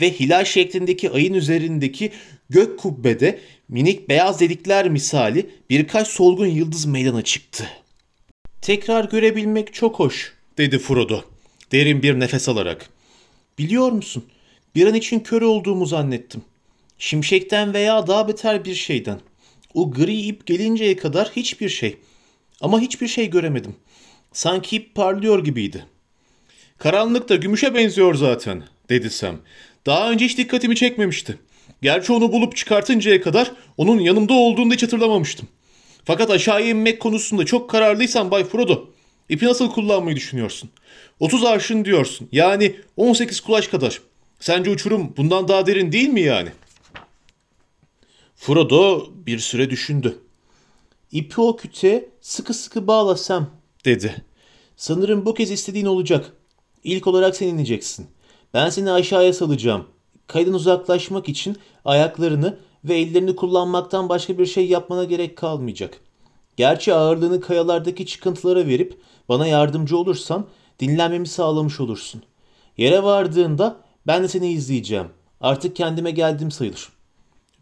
[0.00, 2.12] Ve hilal şeklindeki ayın üzerindeki
[2.50, 7.68] gök kubbede minik beyaz delikler misali birkaç solgun yıldız meydana çıktı.
[8.62, 11.20] Tekrar görebilmek çok hoş, dedi Frodo,
[11.72, 12.90] derin bir nefes alarak.
[13.58, 14.24] Biliyor musun,
[14.74, 16.42] bir an için kör olduğumu zannettim.
[16.98, 19.20] Şimşekten veya daha beter bir şeyden.
[19.74, 21.96] O gri ip gelinceye kadar hiçbir şey.
[22.60, 23.76] Ama hiçbir şey göremedim.
[24.32, 25.86] Sanki ip parlıyor gibiydi.
[26.78, 29.36] Karanlık da gümüşe benziyor zaten, dedi Sam.
[29.86, 31.38] Daha önce hiç dikkatimi çekmemişti.
[31.82, 35.48] Gerçi onu bulup çıkartıncaya kadar onun yanımda olduğunu hiç hatırlamamıştım.
[36.04, 38.88] Fakat aşağıya inmek konusunda çok kararlıysan Bay Frodo.
[39.28, 40.70] İpi nasıl kullanmayı düşünüyorsun?
[41.20, 42.28] 30 arşın diyorsun.
[42.32, 44.00] Yani 18 kulaç kadar.
[44.40, 46.65] Sence uçurum bundan daha derin değil mi yani?''
[48.36, 50.18] Frodo bir süre düşündü.
[51.12, 53.50] İpi o küte sıkı sıkı bağlasam
[53.84, 54.24] dedi.
[54.76, 56.32] Sanırım bu kez istediğin olacak.
[56.84, 58.06] İlk olarak sen ineceksin.
[58.54, 59.84] Ben seni aşağıya salacağım.
[60.26, 66.00] Kaydan uzaklaşmak için ayaklarını ve ellerini kullanmaktan başka bir şey yapmana gerek kalmayacak.
[66.56, 70.46] Gerçi ağırlığını kayalardaki çıkıntılara verip bana yardımcı olursan
[70.80, 72.22] dinlenmemi sağlamış olursun.
[72.76, 75.06] Yere vardığında ben de seni izleyeceğim.
[75.40, 76.88] Artık kendime geldim sayılır.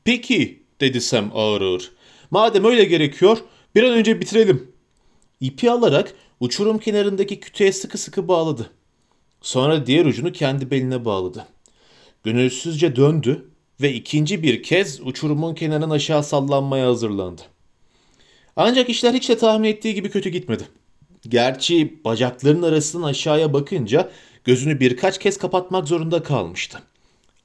[0.05, 1.91] Peki dedi Sam ağır ağır.
[2.31, 3.39] Madem öyle gerekiyor
[3.75, 4.73] bir an önce bitirelim.
[5.41, 8.71] İpi alarak uçurum kenarındaki kütüğe sıkı sıkı bağladı.
[9.43, 11.47] Sonra diğer ucunu kendi beline bağladı.
[12.25, 17.43] Gönülsüzce döndü ve ikinci bir kez uçurumun kenarından aşağı sallanmaya hazırlandı.
[18.57, 20.69] Ancak işler hiç de tahmin ettiği gibi kötü gitmedi.
[21.29, 24.11] Gerçi bacaklarının arasından aşağıya bakınca
[24.45, 26.83] gözünü birkaç kez kapatmak zorunda kalmıştı.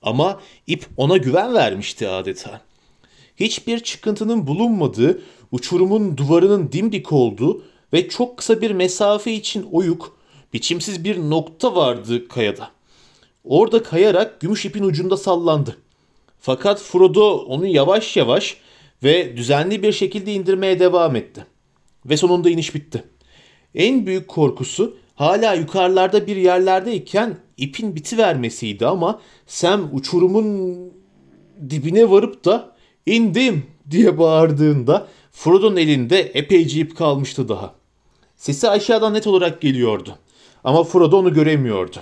[0.01, 2.61] Ama ip ona güven vermişti adeta
[3.39, 5.21] hiçbir çıkıntının bulunmadığı,
[5.51, 10.19] uçurumun duvarının dimdik olduğu ve çok kısa bir mesafe için oyuk,
[10.53, 12.71] Biçimsiz bir nokta vardı kayada.
[13.43, 15.77] Orada kayarak gümüş ipin ucunda sallandı.
[16.39, 18.57] Fakat Frodo onu yavaş yavaş
[19.03, 21.45] ve düzenli bir şekilde indirmeye devam etti.
[22.05, 23.03] Ve sonunda iniş bitti.
[23.75, 30.77] En büyük korkusu hala yukarılarda bir yerlerdeyken ipin biti vermesiydi ama Sam uçurumun
[31.69, 32.75] dibine varıp da
[33.15, 37.75] indim diye bağırdığında Frodo'nun elinde epeyce ip kalmıştı daha.
[38.35, 40.17] Sesi aşağıdan net olarak geliyordu.
[40.63, 41.97] Ama Frodo onu göremiyordu.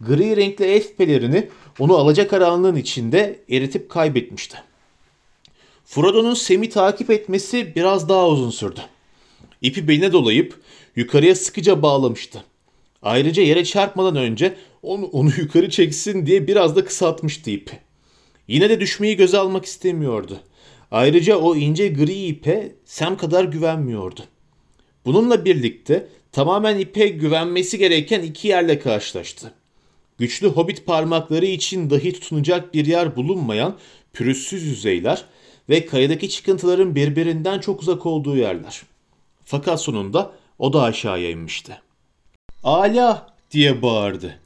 [0.00, 4.56] Gri renkli elf pelerini onu alacakaranlığın içinde eritip kaybetmişti.
[5.84, 8.80] Frodo'nun Sam'i takip etmesi biraz daha uzun sürdü.
[9.62, 10.60] İpi beline dolayıp
[10.96, 12.44] yukarıya sıkıca bağlamıştı.
[13.02, 17.80] Ayrıca yere çarpmadan önce onu, onu yukarı çeksin diye biraz da kısaltmıştı ipi.
[18.48, 20.40] Yine de düşmeyi göze almak istemiyordu.
[20.90, 24.20] Ayrıca o ince gri ipe Sam kadar güvenmiyordu.
[25.04, 29.54] Bununla birlikte tamamen ipe güvenmesi gereken iki yerle karşılaştı.
[30.18, 33.76] Güçlü hobbit parmakları için dahi tutunacak bir yer bulunmayan
[34.12, 35.24] pürüzsüz yüzeyler
[35.68, 38.82] ve kayadaki çıkıntıların birbirinden çok uzak olduğu yerler.
[39.44, 41.80] Fakat sonunda o da aşağıya inmişti.
[42.64, 44.40] Ala diye bağırdı.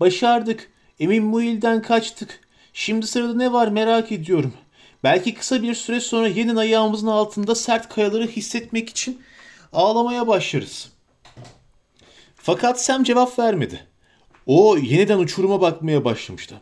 [0.00, 0.70] Başardık.
[1.00, 2.40] Emin Muil'den kaçtık.
[2.76, 4.54] Şimdi sırada ne var merak ediyorum.
[5.04, 9.22] Belki kısa bir süre sonra yeniden ayağımızın altında sert kayaları hissetmek için
[9.72, 10.92] ağlamaya başlarız.
[12.36, 13.86] Fakat Sam cevap vermedi.
[14.46, 16.60] O yeniden uçuruma bakmaya başlamıştı.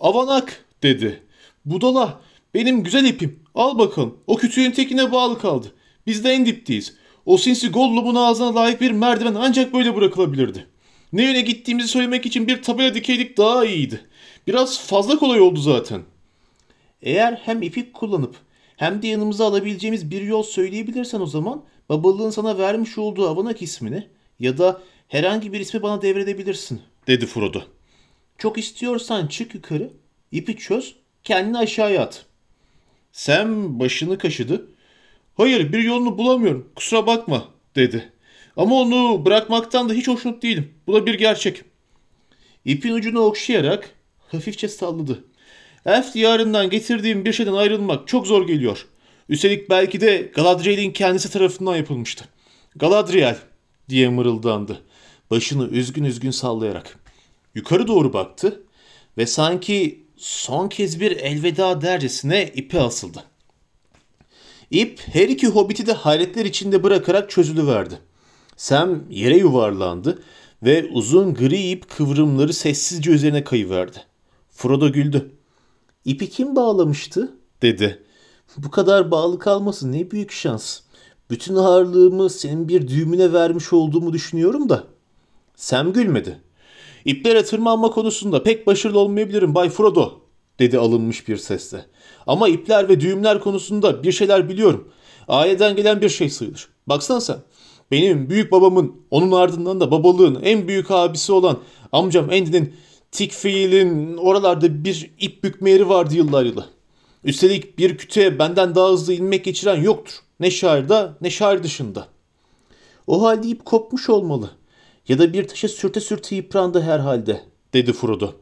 [0.00, 1.22] Avanak dedi.
[1.64, 2.20] Budala
[2.54, 3.42] benim güzel ipim.
[3.54, 4.18] Al bakalım.
[4.26, 5.74] O kütüğün tekine bağlı kaldı.
[6.06, 6.94] Biz de en dipteyiz.
[7.26, 10.66] O sinsi Gollum'un ağzına layık bir merdiven ancak böyle bırakılabilirdi.
[11.12, 14.09] Ne yöne gittiğimizi söylemek için bir tabela dikeydik daha iyiydi.
[14.50, 16.02] Biraz fazla kolay oldu zaten.
[17.02, 18.36] Eğer hem ipik kullanıp
[18.76, 24.08] hem de yanımıza alabileceğimiz bir yol söyleyebilirsen o zaman babalığın sana vermiş olduğu Avanak ismini
[24.40, 27.62] ya da herhangi bir ismi bana devredebilirsin, dedi Frodo.
[28.38, 29.90] Çok istiyorsan çık yukarı,
[30.32, 32.26] ipi çöz, kendini aşağıya at.
[33.12, 34.68] Sam başını kaşıdı.
[35.36, 38.12] Hayır bir yolunu bulamıyorum, kusura bakma, dedi.
[38.56, 40.74] Ama onu bırakmaktan da hiç hoşnut değilim.
[40.86, 41.62] Bu da bir gerçek.
[42.64, 43.99] İpin ucunu okşayarak
[44.32, 45.24] hafifçe salladı.
[45.86, 48.86] Elf diyarından getirdiğim bir şeyden ayrılmak çok zor geliyor.
[49.28, 52.24] Üstelik belki de Galadriel'in kendisi tarafından yapılmıştı.
[52.76, 53.38] Galadriel
[53.88, 54.82] diye mırıldandı.
[55.30, 56.98] Başını üzgün üzgün sallayarak.
[57.54, 58.62] Yukarı doğru baktı
[59.18, 63.24] ve sanki son kez bir elveda dercesine ipe asıldı.
[64.70, 67.98] İp her iki hobbiti de hayretler içinde bırakarak çözülüverdi.
[68.56, 70.22] Sam yere yuvarlandı
[70.62, 73.98] ve uzun gri ip kıvrımları sessizce üzerine kayıverdi.
[74.60, 75.30] Frodo güldü.
[76.04, 77.36] İpi kim bağlamıştı?
[77.62, 78.02] dedi.
[78.56, 80.80] Bu kadar bağlı kalması ne büyük şans.
[81.30, 84.84] Bütün ağırlığımı senin bir düğümüne vermiş olduğumu düşünüyorum da.
[85.56, 86.40] Sam gülmedi.
[87.04, 90.20] İplere tırmanma konusunda pek başarılı olmayabilirim Bay Frodo,
[90.58, 91.86] dedi alınmış bir sesle.
[92.26, 94.88] Ama ipler ve düğümler konusunda bir şeyler biliyorum.
[95.28, 96.68] Aileden gelen bir şey sayılır.
[96.86, 97.38] Baksana sen.
[97.90, 101.58] Benim büyük babamın, onun ardından da babalığın en büyük abisi olan
[101.92, 102.74] amcam Andy'nin
[103.12, 106.66] Tikfiil'in oralarda bir ip bükme yeri vardı yıllar yılı.
[107.24, 110.14] Üstelik bir kütüğe benden daha hızlı ilmek geçiren yoktur.
[110.40, 112.08] Ne şairda ne şair dışında.
[113.06, 114.50] O halde ip kopmuş olmalı.
[115.08, 117.40] Ya da bir taşa sürte sürte yıprandı herhalde,
[117.72, 118.32] dedi Frodo.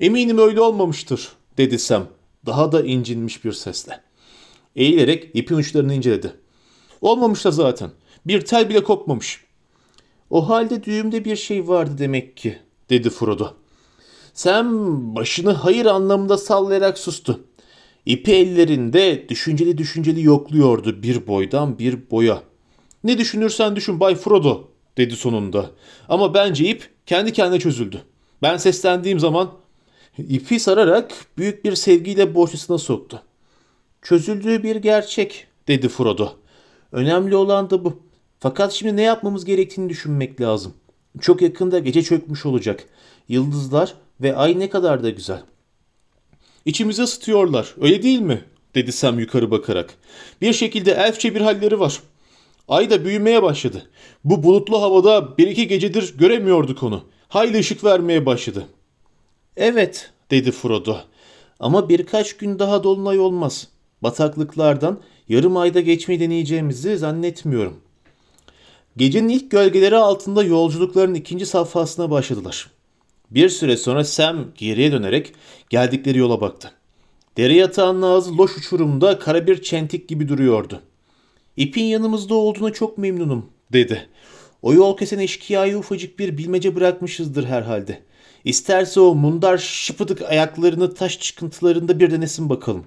[0.00, 1.28] Eminim öyle olmamıştır,
[1.58, 2.06] dedi Sam,
[2.46, 4.00] daha da incinmiş bir sesle.
[4.76, 6.32] Eğilerek ipin uçlarını inceledi.
[7.00, 7.90] Olmamış da zaten.
[8.26, 9.44] Bir tel bile kopmamış.
[10.30, 12.58] O halde düğümde bir şey vardı demek ki,
[12.90, 13.54] dedi Frodo.
[14.38, 17.40] Sam başını hayır anlamında sallayarak sustu.
[18.06, 22.42] İpi ellerinde düşünceli düşünceli yokluyordu bir boydan bir boya.
[23.04, 25.70] Ne düşünürsen düşün Bay Frodo dedi sonunda.
[26.08, 28.02] Ama bence ip kendi kendine çözüldü.
[28.42, 29.52] Ben seslendiğim zaman
[30.18, 33.22] ipi sararak büyük bir sevgiyle boşlusuna soktu.
[34.02, 36.32] Çözüldüğü bir gerçek dedi Frodo.
[36.92, 38.00] Önemli olan da bu.
[38.40, 40.74] Fakat şimdi ne yapmamız gerektiğini düşünmek lazım.
[41.20, 42.84] Çok yakında gece çökmüş olacak.
[43.28, 45.42] Yıldızlar ve ay ne kadar da güzel.
[46.64, 48.44] İçimizi ısıtıyorlar öyle değil mi?
[48.74, 49.94] dedi Sam yukarı bakarak.
[50.40, 52.00] Bir şekilde elfçe bir halleri var.
[52.68, 53.90] Ay da büyümeye başladı.
[54.24, 57.04] Bu bulutlu havada bir iki gecedir göremiyorduk onu.
[57.28, 58.66] Hayli ışık vermeye başladı.
[59.56, 60.96] Evet dedi Frodo.
[61.60, 63.68] Ama birkaç gün daha dolunay olmaz.
[64.02, 67.80] Bataklıklardan yarım ayda geçmeyi deneyeceğimizi zannetmiyorum.
[68.96, 72.70] Gecenin ilk gölgeleri altında yolculukların ikinci safhasına başladılar.
[73.30, 75.32] Bir süre sonra Sam geriye dönerek
[75.70, 76.72] geldikleri yola baktı.
[77.36, 80.82] Dere yatağının ağzı loş uçurumda kara bir çentik gibi duruyordu.
[81.56, 84.08] İpin yanımızda olduğunu çok memnunum dedi.
[84.62, 88.02] O yol kesen eşkıyayı ufacık bir bilmece bırakmışızdır herhalde.
[88.44, 92.84] İsterse o mundar şıpıdık ayaklarını taş çıkıntılarında bir denesin bakalım.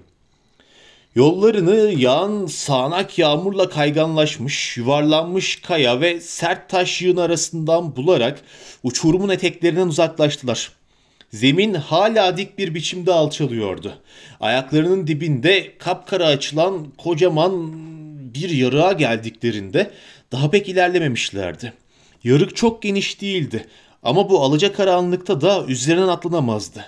[1.14, 8.40] Yollarını yağan sağanak yağmurla kayganlaşmış, yuvarlanmış kaya ve sert taş yığını arasından bularak
[8.82, 10.72] uçurumun eteklerinden uzaklaştılar.
[11.30, 13.94] Zemin hala dik bir biçimde alçalıyordu.
[14.40, 17.72] Ayaklarının dibinde kapkara açılan kocaman
[18.34, 19.90] bir yarığa geldiklerinde
[20.32, 21.72] daha pek ilerlememişlerdi.
[22.24, 23.66] Yarık çok geniş değildi
[24.02, 26.84] ama bu alacakaranlıkta da üzerinden atlanamazdı.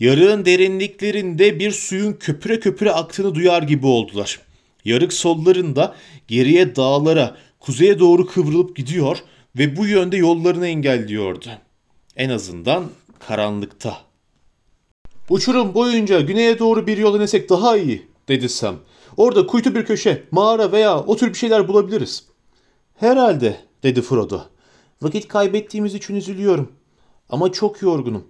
[0.00, 4.40] Yarığın derinliklerinde bir suyun köpüre köpüre aktığını duyar gibi oldular.
[4.84, 5.94] Yarık sollarında
[6.28, 9.18] geriye dağlara, kuzeye doğru kıvrılıp gidiyor
[9.58, 11.48] ve bu yönde yollarını engelliyordu.
[12.16, 12.84] En azından
[13.18, 13.96] karanlıkta.
[15.28, 18.76] Uçurum boyunca güneye doğru bir yol inesek daha iyi, dedi Sam.
[19.16, 22.24] Orada kuytu bir köşe, mağara veya o tür bir şeyler bulabiliriz.
[22.94, 24.40] Herhalde, dedi Frodo.
[25.02, 26.72] Vakit kaybettiğimiz için üzülüyorum.
[27.28, 28.24] Ama çok yorgunum.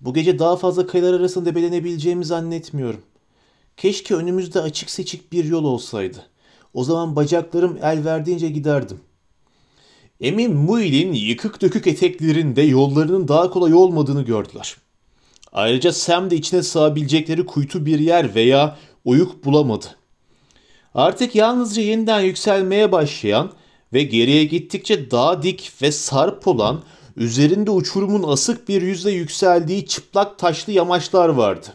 [0.00, 3.00] Bu gece daha fazla kayalar arasında debelenebileceğimi zannetmiyorum.
[3.76, 6.26] Keşke önümüzde açık seçik bir yol olsaydı.
[6.74, 9.00] O zaman bacaklarım el verdiğince giderdim.
[10.20, 14.76] Emin Muil'in yıkık dökük eteklerinde yollarının daha kolay olmadığını gördüler.
[15.52, 19.86] Ayrıca Sam de içine sığabilecekleri kuytu bir yer veya oyuk bulamadı.
[20.94, 23.52] Artık yalnızca yeniden yükselmeye başlayan
[23.92, 26.82] ve geriye gittikçe daha dik ve sarp olan
[27.20, 31.66] üzerinde uçurumun asık bir yüzle yükseldiği çıplak taşlı yamaçlar vardı.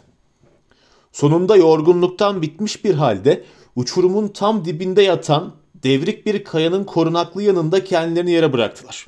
[1.12, 3.44] Sonunda yorgunluktan bitmiş bir halde
[3.76, 9.06] uçurumun tam dibinde yatan devrik bir kayanın korunaklı yanında kendilerini yere bıraktılar.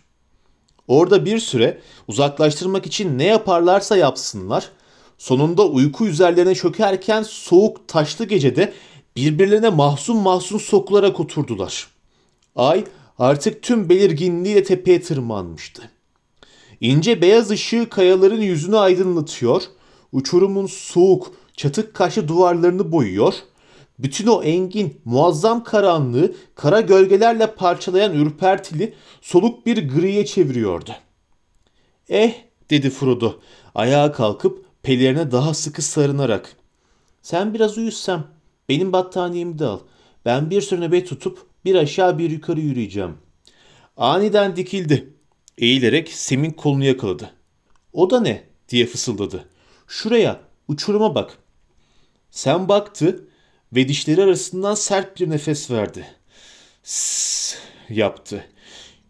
[0.89, 4.71] Orada bir süre uzaklaştırmak için ne yaparlarsa yapsınlar,
[5.19, 8.73] sonunda uyku üzerlerine çökerken soğuk taşlı gecede
[9.17, 11.87] birbirlerine mahzun mahzun sokularak oturdular.
[12.57, 12.85] Ay
[13.19, 15.98] artık tüm belirginliğiyle tepeye tırmanmıştı.
[16.81, 19.63] İnce beyaz ışığı kayaların yüzünü aydınlatıyor,
[20.13, 23.35] uçurumun soğuk, çatık kaşlı duvarlarını boyuyor,
[23.99, 30.91] bütün o engin, muazzam karanlığı kara gölgelerle parçalayan ürpertili, soluk bir griye çeviriyordu.
[32.09, 32.35] Eh,
[32.71, 33.35] dedi Frodo,
[33.75, 36.57] ayağa kalkıp pelerine daha sıkı sarınarak.
[37.23, 38.27] Sen biraz uyusam,
[38.69, 39.79] benim battaniyemi de al.
[40.25, 43.15] Ben bir süre nöbet tutup bir aşağı bir yukarı yürüyeceğim.
[43.97, 45.18] Aniden dikildi.
[45.59, 47.35] Eğilerek Sem'in kolunu yakaladı.
[47.93, 48.45] O da ne?
[48.69, 49.49] diye fısıldadı.
[49.87, 51.39] Şuraya, uçuruma bak.
[52.31, 53.29] Sem baktı
[53.73, 56.07] ve dişleri arasından sert bir nefes verdi.
[56.83, 57.57] Sss
[57.89, 58.45] yaptı.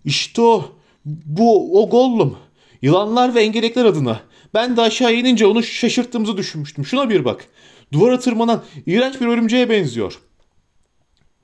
[0.04, 0.72] İşte o,
[1.04, 2.38] bu o Gollum.
[2.82, 4.20] Yılanlar ve engelekler adına.
[4.54, 6.86] Ben de aşağı inince onu şaşırttığımızı düşünmüştüm.
[6.86, 7.48] Şuna bir bak.
[7.92, 10.20] Duvara tırmanan iğrenç bir örümceğe benziyor.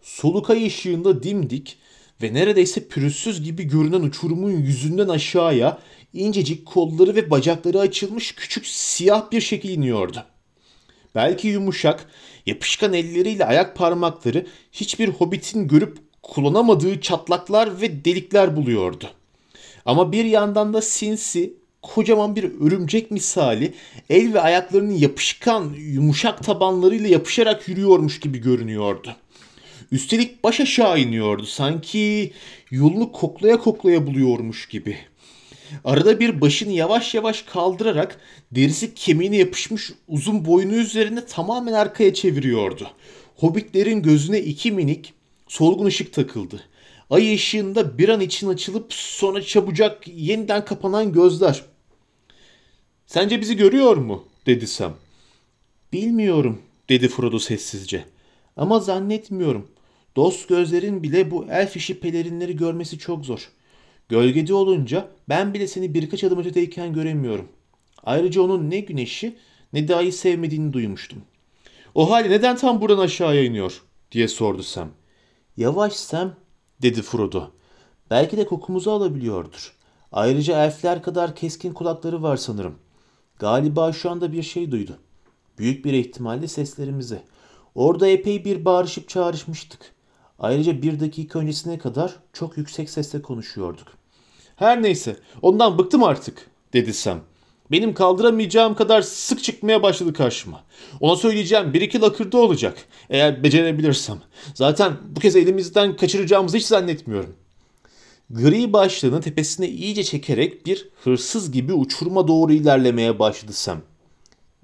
[0.02, 1.78] Soluk ay ışığında dimdik
[2.22, 5.78] ve neredeyse pürüzsüz gibi görünen uçurumun yüzünden aşağıya
[6.12, 10.24] incecik kolları ve bacakları açılmış küçük siyah bir şekil iniyordu.
[11.14, 12.10] Belki yumuşak,
[12.46, 19.10] yapışkan elleriyle ayak parmakları hiçbir hobbitin görüp kullanamadığı çatlaklar ve delikler buluyordu.
[19.84, 23.74] Ama bir yandan da sinsi, kocaman bir örümcek misali
[24.10, 29.16] el ve ayaklarının yapışkan, yumuşak tabanlarıyla yapışarak yürüyormuş gibi görünüyordu.
[29.92, 31.46] Üstelik baş aşağı iniyordu.
[31.46, 32.32] Sanki
[32.70, 34.98] yolunu koklaya koklaya buluyormuş gibi.
[35.84, 38.20] Arada bir başını yavaş yavaş kaldırarak
[38.52, 42.90] derisi kemiğine yapışmış uzun boynu üzerinde tamamen arkaya çeviriyordu.
[43.36, 45.12] Hobbitlerin gözüne iki minik
[45.48, 46.64] solgun ışık takıldı.
[47.10, 51.62] Ay ışığında bir an için açılıp sonra çabucak yeniden kapanan gözler.
[53.06, 54.24] Sence bizi görüyor mu?
[54.46, 54.94] dedi Sam.
[55.92, 58.04] Bilmiyorum dedi Frodo sessizce.
[58.56, 59.68] Ama zannetmiyorum.
[60.16, 63.50] Dost gözlerin bile bu elf işi pelerinleri görmesi çok zor.
[64.08, 67.48] Gölgede olunca ben bile seni birkaç adım ötedeyken göremiyorum.
[68.02, 69.36] Ayrıca onun ne güneşi
[69.72, 71.22] ne ayı sevmediğini duymuştum.
[71.94, 74.88] O halde neden tam buradan aşağıya iniyor diye sordu Sam.
[75.56, 76.34] Yavaş Sam
[76.82, 77.50] dedi Frodo.
[78.10, 79.76] Belki de kokumuzu alabiliyordur.
[80.12, 82.74] Ayrıca elfler kadar keskin kulakları var sanırım.
[83.38, 84.98] Galiba şu anda bir şey duydu.
[85.58, 87.18] Büyük bir ihtimalle seslerimizi.
[87.74, 89.93] Orada epey bir bağırışıp çağrışmıştık.
[90.44, 93.88] Ayrıca bir dakika öncesine kadar çok yüksek sesle konuşuyorduk.
[94.56, 97.20] Her neyse ondan bıktım artık dedi Sam.
[97.70, 100.64] Benim kaldıramayacağım kadar sık çıkmaya başladı karşıma.
[101.00, 102.78] Ona söyleyeceğim bir iki lakırdı olacak.
[103.10, 104.18] Eğer becerebilirsem.
[104.54, 107.34] Zaten bu kez elimizden kaçıracağımızı hiç zannetmiyorum.
[108.30, 113.80] Gri başlığını tepesine iyice çekerek bir hırsız gibi uçuruma doğru ilerlemeye başladı Sam.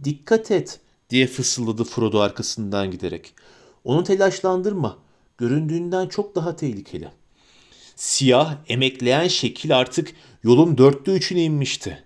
[0.05, 3.35] Dikkat et diye fısıldadı Frodo arkasından giderek.
[3.85, 5.10] Onu telaşlandırma.
[5.41, 7.09] Göründüğünden çok daha tehlikeli.
[7.97, 10.13] Siyah, emekleyen şekil artık
[10.43, 12.05] yolun dörtte üçüne inmişti.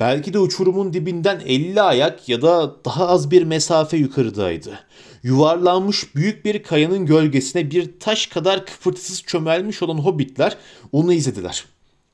[0.00, 4.80] Belki de uçurumun dibinden 50 ayak ya da daha az bir mesafe yukarıdaydı.
[5.22, 10.56] Yuvarlanmış büyük bir kayanın gölgesine bir taş kadar kıpırtısız çömelmiş olan hobbitler
[10.92, 11.64] onu izlediler.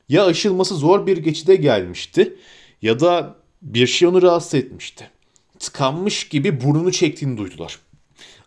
[0.09, 2.37] Ya aşılması zor bir geçide gelmişti
[2.83, 5.11] ya da bir şey onu rahatsız etmişti.
[5.59, 7.79] Tıkanmış gibi burnunu çektiğini duydular.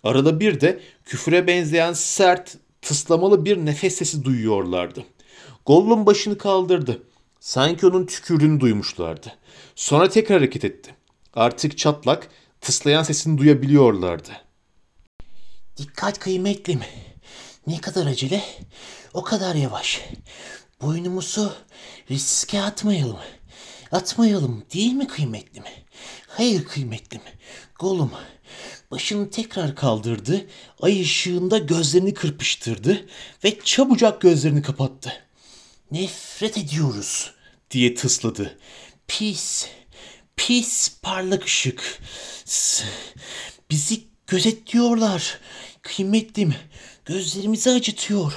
[0.04, 5.06] Arada bir de küfre benzeyen sert, tıslamalı bir nefes sesi duyuyorlardı.
[5.66, 7.04] Gollum başını kaldırdı.
[7.40, 9.34] Sanki onun tükürdüğünü duymuşlardı.
[9.76, 10.96] Sonra tekrar hareket etti.
[11.34, 12.30] Artık çatlak,
[12.62, 14.30] tıslayan sesini duyabiliyorlardı.
[15.78, 16.80] Dikkat kıymetlim.
[17.68, 18.44] Ne kadar acele,
[19.14, 20.02] o kadar yavaş.
[20.82, 21.54] Boynumuzu
[22.12, 23.20] riske atmayalım.
[23.92, 25.64] Atmayalım değil mi kıymetlim?
[26.28, 27.22] Hayır kıymetlim.
[27.80, 28.12] Golum
[28.94, 30.46] başını tekrar kaldırdı,
[30.82, 33.06] ay ışığında gözlerini kırpıştırdı
[33.44, 35.14] ve çabucak gözlerini kapattı.
[35.92, 37.32] Nefret ediyoruz
[37.72, 38.58] diye tısladı.
[39.08, 39.68] Pis,
[40.36, 42.00] pis parlak ışık.
[43.72, 45.40] Bizi gözetliyorlar.
[45.82, 46.56] Kıymetlim,
[47.06, 48.34] gözlerimizi acıtıyor.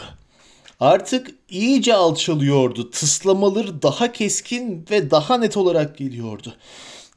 [0.81, 2.91] Artık iyice alçalıyordu.
[2.91, 6.57] Tıslamaları daha keskin ve daha net olarak geliyordu.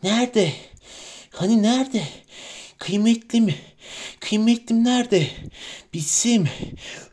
[0.03, 0.53] Nerede?
[1.31, 2.03] Hani nerede?
[2.79, 3.55] Kıymetlim,
[4.19, 5.27] kıymetlim nerede?
[5.93, 6.49] Bizim.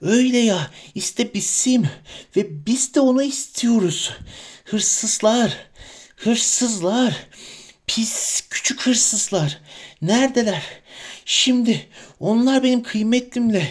[0.01, 1.89] Öyle ya, işte bizim.
[2.37, 4.13] Ve biz de onu istiyoruz.
[4.65, 5.57] Hırsızlar,
[6.17, 7.27] hırsızlar.
[7.87, 9.61] Pis küçük hırsızlar.
[10.03, 10.63] Neredeler?
[11.25, 11.89] Şimdi
[12.21, 13.69] onlar benim kıymetlimle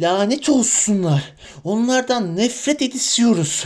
[0.00, 1.32] lanet olsunlar.
[1.64, 3.64] Onlardan nefret edisiyoruz.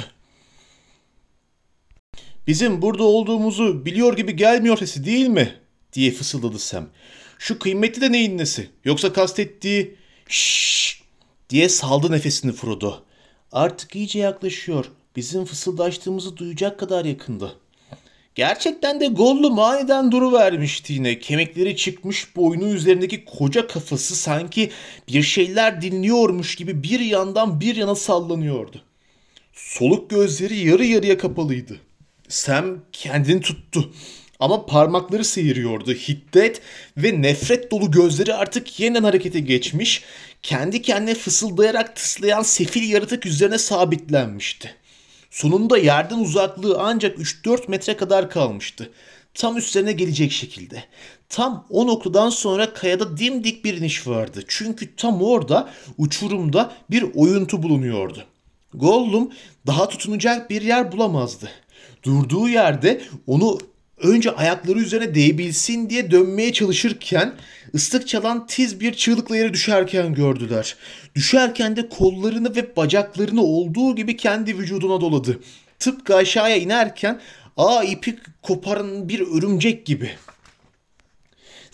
[2.46, 5.54] Bizim burada olduğumuzu biliyor gibi gelmiyor sesi değil mi?
[5.92, 6.88] diye fısıldadı Sam.
[7.38, 8.70] Şu kıymetli de neyin nesi?
[8.84, 9.96] Yoksa kastettiği
[10.28, 11.02] şşş
[11.50, 12.94] diye saldı nefesini Frodo.
[13.52, 14.84] Artık iyice yaklaşıyor.
[15.16, 17.56] Bizim fısıldaştığımızı duyacak kadar yakındı.
[18.34, 21.18] Gerçekten de Gollum aniden duruvermişti yine.
[21.18, 24.70] Kemikleri çıkmış boynu üzerindeki koca kafası sanki
[25.08, 28.82] bir şeyler dinliyormuş gibi bir yandan bir yana sallanıyordu.
[29.52, 31.80] Soluk gözleri yarı yarıya kapalıydı.
[32.28, 33.92] Sam kendini tuttu.
[34.40, 35.92] Ama parmakları seyiriyordu.
[35.92, 36.60] Hiddet
[36.96, 40.04] ve nefret dolu gözleri artık yeniden harekete geçmiş,
[40.42, 44.74] kendi kendine fısıldayarak tıslayan sefil yaratık üzerine sabitlenmişti.
[45.30, 48.90] Sonunda yerden uzaklığı ancak 3-4 metre kadar kalmıştı.
[49.34, 50.84] Tam üstlerine gelecek şekilde.
[51.28, 54.44] Tam o noktadan sonra kayada dimdik bir iniş vardı.
[54.48, 58.24] Çünkü tam orada uçurumda bir oyuntu bulunuyordu.
[58.74, 59.32] Gollum
[59.66, 61.50] daha tutunacak bir yer bulamazdı.
[62.02, 63.58] Durduğu yerde onu
[64.02, 67.34] önce ayakları üzerine değebilsin diye dönmeye çalışırken
[67.74, 70.76] ıslık çalan tiz bir çığlıkla yere düşerken gördüler.
[71.14, 75.40] Düşerken de kollarını ve bacaklarını olduğu gibi kendi vücuduna doladı.
[75.78, 77.20] Tıpkı aşağıya inerken
[77.56, 80.10] ağ ipi koparan bir örümcek gibi.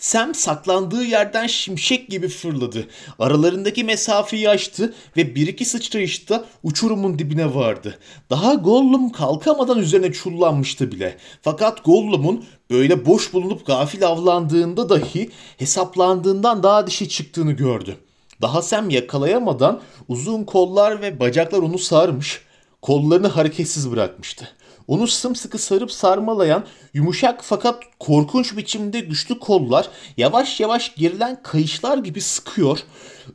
[0.05, 2.87] Sam saklandığı yerden şimşek gibi fırladı.
[3.19, 7.99] Aralarındaki mesafeyi aştı ve bir iki sıçrayışta uçurumun dibine vardı.
[8.29, 11.17] Daha Gollum kalkamadan üzerine çullanmıştı bile.
[11.41, 17.95] Fakat Gollum'un böyle boş bulunup gafil avlandığında dahi hesaplandığından daha dişi çıktığını gördü.
[18.41, 22.41] Daha Sam yakalayamadan uzun kollar ve bacaklar onu sarmış,
[22.81, 24.49] kollarını hareketsiz bırakmıştı.
[24.87, 32.21] Onu sımsıkı sarıp sarmalayan yumuşak fakat korkunç biçimde güçlü kollar yavaş yavaş gerilen kayışlar gibi
[32.21, 32.79] sıkıyor.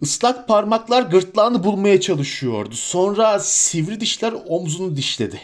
[0.01, 2.75] Islak parmaklar gırtlağını bulmaya çalışıyordu.
[2.75, 5.41] Sonra sivri dişler omzunu dişledi.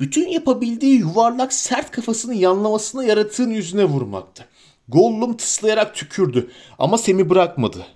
[0.00, 4.44] Bütün yapabildiği yuvarlak sert kafasını yanlamasına yaratığın yüzüne vurmaktı.
[4.88, 7.86] Gollum tıslayarak tükürdü ama Sem'i bırakmadı.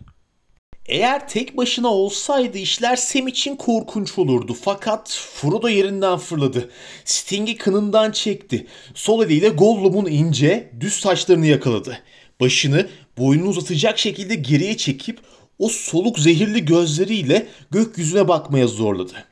[0.91, 4.57] Eğer tek başına olsaydı işler Sam için korkunç olurdu.
[4.63, 6.71] Fakat Frodo yerinden fırladı.
[7.05, 8.67] Sting'i kınından çekti.
[8.95, 11.99] Sol eliyle Gollum'un ince, düz saçlarını yakaladı.
[12.41, 12.89] Başını
[13.19, 15.21] boynunu uzatacak şekilde geriye çekip
[15.59, 19.25] o soluk zehirli gözleriyle gökyüzüne bakmaya zorladı.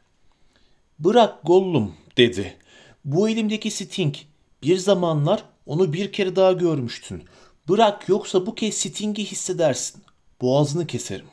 [0.98, 2.56] Bırak Gollum dedi.
[3.04, 4.14] Bu elimdeki Sting.
[4.62, 7.22] Bir zamanlar onu bir kere daha görmüştün.
[7.68, 10.02] Bırak yoksa bu kez Sting'i hissedersin.
[10.40, 11.26] Boğazını keserim.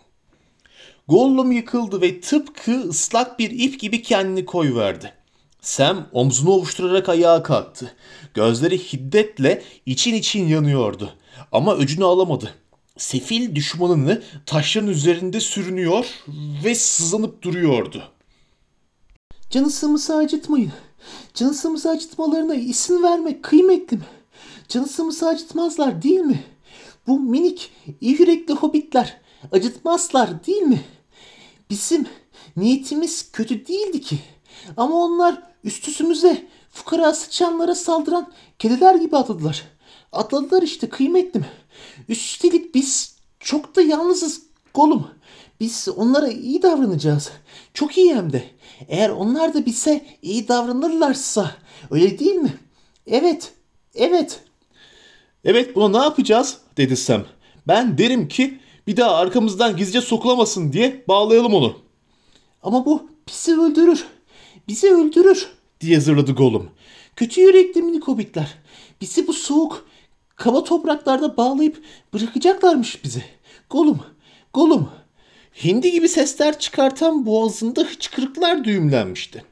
[1.08, 5.14] Gollum yıkıldı ve tıpkı ıslak bir ip gibi kendini koyverdi.
[5.62, 7.96] Sam omzunu ovuşturarak ayağa kalktı.
[8.34, 11.14] Gözleri hiddetle için için yanıyordu.
[11.52, 12.54] Ama öcünü alamadı.
[12.98, 16.06] Sefil düşmanını taşların üzerinde sürünüyor
[16.64, 18.04] ve sızlanıp duruyordu.
[19.50, 20.72] Canısımızı acıtmayın.
[21.34, 24.06] Canısımızı acıtmalarına isim vermek kıymetli mi?
[24.70, 26.44] Canısımızı acıtmazlar değil mi?
[27.08, 30.82] Bu minik, iyi yürekli hobbitler acıtmazlar değil mi?
[31.70, 32.08] Bizim
[32.58, 34.20] niyetimiz kötü değildi ki.
[34.78, 39.64] Ama onlar üstüsümüze fukara sıçanlara saldıran kediler gibi atladılar.
[40.12, 41.46] Atladılar işte kıymetlim.
[42.10, 44.42] Üstelik biz çok da yalnızız
[44.74, 45.08] Golum.
[45.60, 47.32] Biz onlara iyi davranacağız.
[47.74, 48.44] Çok iyi hem de.
[48.88, 51.52] Eğer onlar da bize iyi davranırlarsa
[51.92, 52.54] öyle değil mi?
[53.08, 53.54] Evet,
[53.96, 54.40] evet.
[55.46, 57.24] Evet buna ne yapacağız dedi Sam.
[57.68, 61.78] Ben derim ki bir daha arkamızdan gizlice sokulamasın diye bağlayalım onu
[62.64, 64.06] Ama bu bizi öldürür.
[64.68, 65.50] Bizi öldürür.
[65.82, 66.70] diye zırladı Gollum.
[67.16, 68.56] Kötü yürekli minik hobbitler.
[69.02, 69.88] Bizi bu soğuk,
[70.36, 71.84] kaba topraklarda bağlayıp
[72.14, 73.24] bırakacaklarmış bizi.
[73.70, 74.00] Golum,
[74.54, 74.90] golum.
[75.64, 79.46] Hindi gibi sesler çıkartan boğazında hıçkırıklar düğümlenmişti.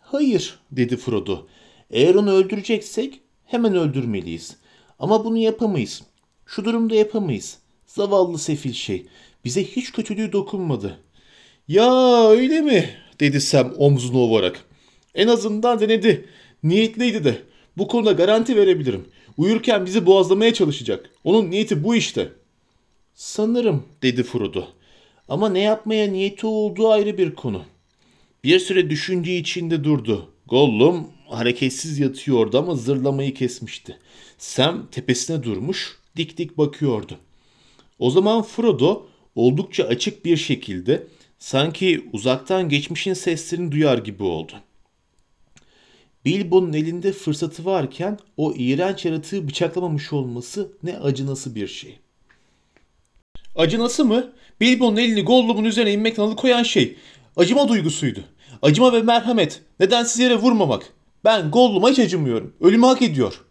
[0.00, 0.60] Hayır.
[0.72, 1.46] dedi Frodo.
[1.90, 4.56] Eğer onu öldüreceksek hemen öldürmeliyiz.
[4.98, 6.02] Ama bunu yapamayız.
[6.46, 7.58] Şu durumda yapamayız.
[7.94, 9.06] Zavallı sefil şey.
[9.44, 10.98] Bize hiç kötülüğü dokunmadı.
[11.68, 12.90] Ya öyle mi?
[13.20, 14.64] dedi Sam omzunu ovarak.
[15.14, 16.28] En azından denedi.
[16.62, 17.42] Niyetliydi de.
[17.76, 19.08] Bu konuda garanti verebilirim.
[19.36, 21.10] Uyurken bizi boğazlamaya çalışacak.
[21.24, 22.28] Onun niyeti bu işte.
[23.14, 24.64] Sanırım dedi Frodo.
[25.28, 27.62] Ama ne yapmaya niyeti olduğu ayrı bir konu.
[28.44, 30.30] Bir süre düşündüğü içinde durdu.
[30.46, 33.98] Gollum hareketsiz yatıyordu ama zırlamayı kesmişti.
[34.38, 37.18] Sam tepesine durmuş, dik dik bakıyordu.
[37.98, 41.06] O zaman Frodo oldukça açık bir şekilde
[41.38, 44.52] sanki uzaktan geçmişin seslerini duyar gibi oldu.
[46.24, 51.98] Bilbo'nun elinde fırsatı varken o iğrenç yaratığı bıçaklamamış olması ne acınası bir şey.
[53.56, 54.32] Acınası mı?
[54.60, 56.96] Bilbo'nun elini Gollum'un üzerine inmekten alıkoyan şey.
[57.36, 58.24] Acıma duygusuydu.
[58.62, 59.62] Acıma ve merhamet.
[59.80, 60.92] Nedensiz yere vurmamak.
[61.24, 62.54] Ben Gollum'a hiç acımıyorum.
[62.60, 63.44] Ölümü hak ediyor.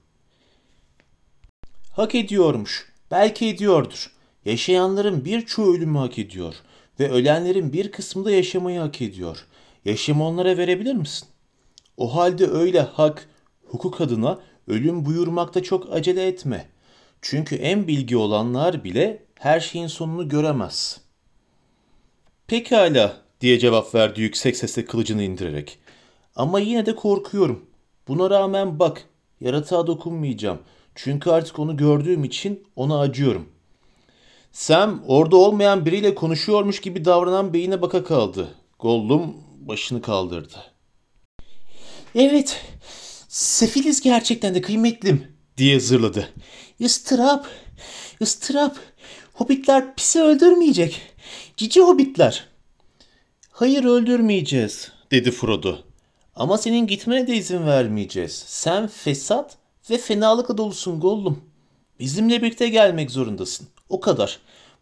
[1.91, 2.93] Hak ediyormuş.
[3.11, 4.12] Belki ediyordur.
[4.45, 6.55] Yaşayanların birçoğu ölümü hak ediyor.
[6.99, 9.45] Ve ölenlerin bir kısmı da yaşamayı hak ediyor.
[9.85, 11.27] Yaşamı onlara verebilir misin?
[11.97, 13.29] O halde öyle hak,
[13.65, 16.67] hukuk adına ölüm buyurmakta çok acele etme.
[17.21, 21.01] Çünkü en bilgi olanlar bile her şeyin sonunu göremez.
[22.47, 25.79] Pekala diye cevap verdi yüksek sesle kılıcını indirerek.
[26.35, 27.65] Ama yine de korkuyorum.
[28.07, 29.05] Buna rağmen bak,
[29.41, 30.59] yaratığa dokunmayacağım.
[30.95, 33.52] Çünkü artık onu gördüğüm için ona acıyorum.
[34.53, 38.55] Sam orada olmayan biriyle konuşuyormuş gibi davranan beyine baka kaldı.
[38.79, 40.57] Gollum başını kaldırdı.
[42.15, 42.61] Evet,
[43.27, 46.29] sefiliz gerçekten de kıymetlim Diye zırladı.
[46.79, 47.47] Istırap,
[48.21, 48.77] ıstırap.
[49.33, 51.01] Hobbitler pisi öldürmeyecek.
[51.57, 52.47] Cici hobbitler.
[53.51, 55.77] Hayır öldürmeyeceğiz dedi Frodo.
[56.35, 58.43] Ama senin gitmene de izin vermeyeceğiz.
[58.47, 59.57] Sen fesat
[59.89, 61.43] ve fenalıkla dolusun Gollum.
[61.99, 63.67] Bizimle birlikte gelmek zorundasın.
[63.89, 64.39] O kadar.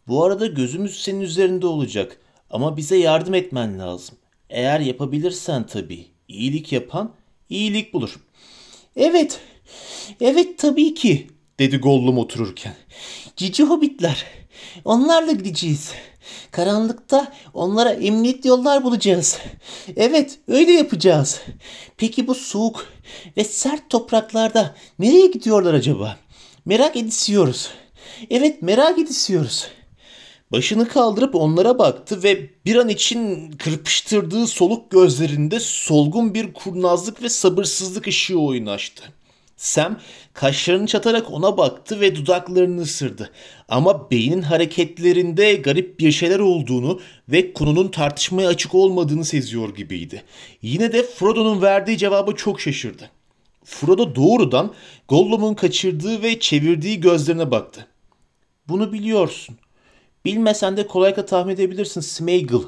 [0.08, 2.18] Bu arada gözümüz senin üzerinde olacak.
[2.50, 4.18] Ama bize yardım etmen lazım.
[4.50, 6.06] Eğer yapabilirsen tabii.
[6.28, 7.14] İyilik yapan
[7.50, 8.20] iyilik bulur.
[8.96, 9.40] Evet,
[10.22, 11.28] evet tabii ki.
[11.60, 12.74] Dedi Gollum otururken.
[13.36, 14.26] Cici hobbitler.
[14.86, 15.92] Onlarla gideceğiz.
[16.52, 19.40] Karanlıkta onlara emniyet yollar bulacağız.
[19.96, 21.42] Evet, öyle yapacağız.
[21.98, 22.88] Peki bu soğuk
[23.38, 26.18] ve sert topraklarda nereye gidiyorlar acaba?
[26.66, 27.70] Merak edisiyoruz.
[28.30, 29.68] Evet, merak edisiyoruz.
[30.52, 37.30] Başını kaldırıp onlara baktı ve bir an için kırpıştırdığı soluk gözlerinde solgun bir kurnazlık ve
[37.30, 39.04] sabırsızlık ışığı oynaştı.
[39.58, 40.00] Sam
[40.34, 43.32] kaşlarını çatarak ona baktı ve dudaklarını ısırdı.
[43.70, 47.00] Ama beynin hareketlerinde garip bir şeyler olduğunu
[47.30, 50.24] ve konunun tartışmaya açık olmadığını seziyor gibiydi.
[50.62, 53.10] Yine de Frodo'nun verdiği cevaba çok şaşırdı.
[53.64, 54.74] Frodo doğrudan
[55.08, 57.88] Gollum'un kaçırdığı ve çevirdiği gözlerine baktı.
[58.72, 59.58] Bunu biliyorsun.
[60.26, 62.64] Bilmesen de kolayca tahmin edebilirsin Smeagol,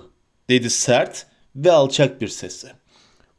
[0.50, 2.74] dedi sert ve alçak bir sesle.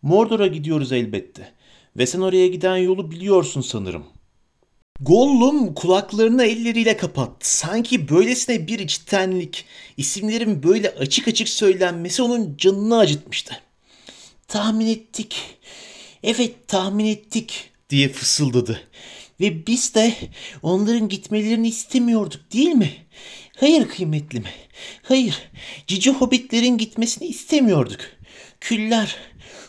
[0.02, 1.52] Mordor'a gidiyoruz elbette.
[1.96, 4.04] Ve sen oraya giden yolu biliyorsun sanırım.
[5.00, 7.56] Gollum kulaklarını elleriyle kapattı.
[7.56, 9.64] Sanki böylesine bir içtenlik,
[9.96, 13.54] isimlerin böyle açık açık söylenmesi onun canını acıtmıştı.
[14.48, 15.36] Tahmin ettik.
[16.22, 17.70] Evet, tahmin ettik.
[17.90, 18.80] diye fısıldadı.
[19.41, 20.14] Ve biz de
[20.62, 22.91] onların gitmelerini istemiyorduk değil mi?
[23.57, 24.45] Hayır kıymetlim.
[25.03, 25.51] Hayır.
[25.87, 28.01] Cici hobbitlerin gitmesini istemiyorduk.
[28.61, 29.16] Küller,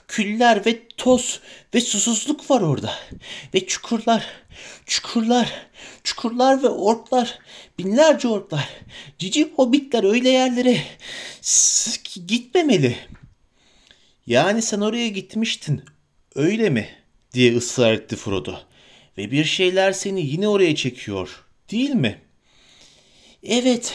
[0.08, 1.40] küller ve toz
[1.74, 2.94] ve susuzluk var orada.
[3.54, 4.26] Ve çukurlar,
[4.86, 5.68] çukurlar,
[6.04, 7.40] çukurlar ve orklar,
[7.80, 8.70] binlerce orklar.
[9.20, 10.78] Cici hobbitler öyle yerlere
[12.28, 12.96] gitmemeli.
[14.28, 15.82] Yani sen oraya gitmiştin,
[16.36, 16.90] öyle mi?
[17.34, 18.60] diye ısrar etti Frodo.
[19.18, 22.22] Ve bir şeyler seni yine oraya çekiyor, değil mi?
[23.44, 23.94] Evet,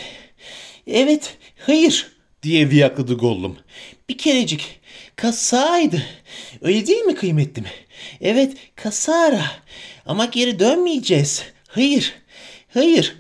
[0.87, 2.13] evet, hayır
[2.43, 3.57] diye viyakladı Gollum.
[4.09, 4.81] Bir kerecik
[5.17, 6.03] kasaydı.
[6.61, 7.71] Öyle değil mi kıymetli mi?
[8.21, 9.45] Evet kasara.
[10.07, 11.43] Ama geri dönmeyeceğiz.
[11.69, 12.15] Hayır.
[12.75, 13.17] Hayır.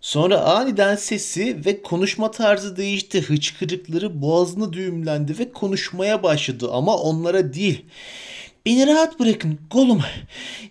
[0.00, 3.20] Sonra aniden sesi ve konuşma tarzı değişti.
[3.22, 7.84] Hıçkırıkları boğazını düğümlendi ve konuşmaya başladı ama onlara değil.
[8.66, 10.02] Beni rahat bırakın Golum.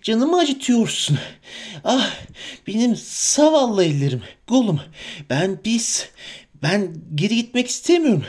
[0.02, 1.18] Canımı acıtıyorsun.
[1.84, 2.10] Ah
[2.66, 4.22] benim zavallı ellerim.
[4.46, 4.80] Golum
[5.30, 6.08] ben biz
[6.62, 8.24] ben geri gitmek istemiyorum.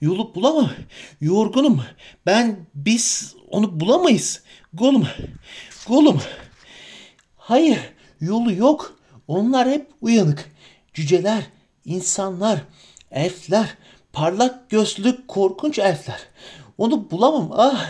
[0.00, 0.70] Yolu bulamam.
[1.20, 1.82] Yorgunum.
[2.26, 4.42] Ben biz onu bulamayız.
[4.72, 5.08] Golum.
[5.86, 6.20] Golum.
[7.36, 7.78] Hayır,
[8.20, 8.98] yolu yok.
[9.28, 10.50] Onlar hep uyanık.
[10.94, 11.42] Cüceler,
[11.84, 12.60] insanlar,
[13.10, 13.76] elfler,
[14.12, 16.20] parlak gözlü korkunç elfler.
[16.78, 17.50] Onu bulamam.
[17.56, 17.86] Ah!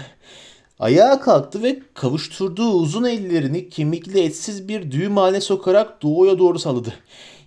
[0.83, 6.95] Ayağa kalktı ve kavuşturduğu uzun ellerini kemikli etsiz bir düğüm haline sokarak doğuya doğru salladı.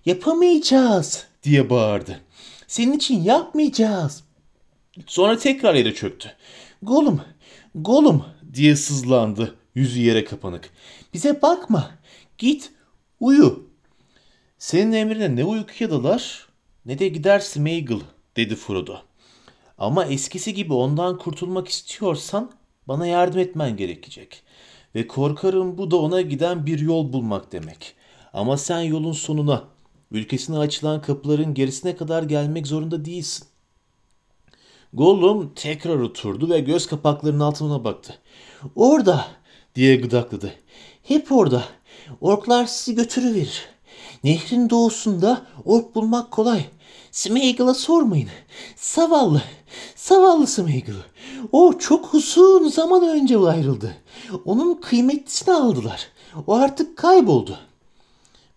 [0.05, 2.21] Yapamayacağız diye bağırdı.
[2.67, 4.23] Senin için yapmayacağız.
[5.07, 6.31] Sonra tekrar yere çöktü.
[6.81, 7.21] Golum,
[7.75, 10.69] golum diye sızlandı yüzü yere kapanık.
[11.13, 11.91] Bize bakma.
[12.37, 12.71] Git
[13.19, 13.69] uyu.
[14.57, 16.47] Senin emrine ne uykuyadılar
[16.85, 17.99] ne de gider Smeagol
[18.35, 18.97] dedi Frodo.
[19.77, 22.51] Ama eskisi gibi ondan kurtulmak istiyorsan
[22.87, 24.43] bana yardım etmen gerekecek.
[24.95, 27.95] Ve korkarım bu da ona giden bir yol bulmak demek.
[28.33, 29.63] Ama sen yolun sonuna,
[30.11, 33.47] ülkesine açılan kapıların gerisine kadar gelmek zorunda değilsin.
[34.93, 38.19] Gollum tekrar oturdu ve göz kapaklarının altına baktı.
[38.75, 39.25] Orada
[39.75, 40.53] diye gıdakladı.
[41.03, 41.63] Hep orada.
[42.21, 43.74] Orklar sizi götürüverir.
[44.25, 46.65] Nehrin doğusunda ork bulmak kolay.
[47.11, 48.29] Smeagol'a sormayın.
[48.75, 49.41] Zavallı.
[49.95, 50.93] Zavallı Smeagol.
[51.51, 53.97] O çok uzun zaman önce ayrıldı.
[54.45, 56.07] Onun kıymetlisini aldılar.
[56.47, 57.57] O artık kayboldu.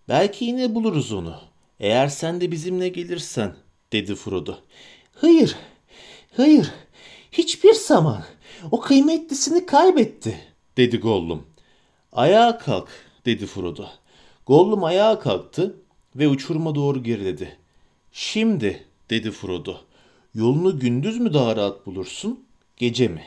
[0.07, 1.35] Belki yine buluruz onu.
[1.79, 3.55] Eğer sen de bizimle gelirsen,
[3.91, 4.55] dedi Frodo.
[5.15, 5.55] Hayır,
[6.37, 6.71] hayır,
[7.31, 8.23] hiçbir zaman.
[8.71, 10.37] O kıymetlisini kaybetti,
[10.77, 11.47] dedi Gollum.
[12.11, 12.87] Ayağa kalk,
[13.25, 13.85] dedi Frodo.
[14.49, 15.75] Gollum ayağa kalktı
[16.15, 17.57] ve uçuruma doğru geriledi.
[18.11, 19.77] Şimdi, dedi Frodo,
[20.33, 22.39] yolunu gündüz mü daha rahat bulursun,
[22.77, 23.23] gece mi?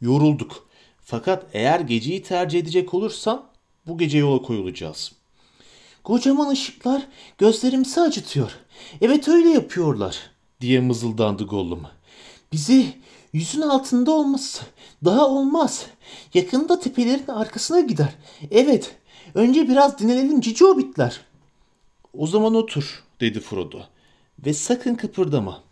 [0.00, 0.68] Yorulduk.
[1.04, 3.46] Fakat eğer geceyi tercih edecek olursan
[3.86, 5.12] bu gece yola koyulacağız.''
[6.04, 7.02] Kocaman ışıklar
[7.38, 8.52] gözlerimizi acıtıyor.
[9.00, 11.82] Evet öyle yapıyorlar diye mızıldandı Gollum.
[12.52, 12.86] Bizi
[13.32, 14.62] yüzün altında olması
[15.04, 15.86] daha olmaz.
[16.34, 18.14] Yakında tepelerin arkasına gider.
[18.50, 18.99] Evet
[19.34, 21.20] önce biraz dinlenelim cici hobbitler.
[22.18, 23.80] O zaman otur dedi Frodo
[24.46, 25.62] ve sakın kıpırdama.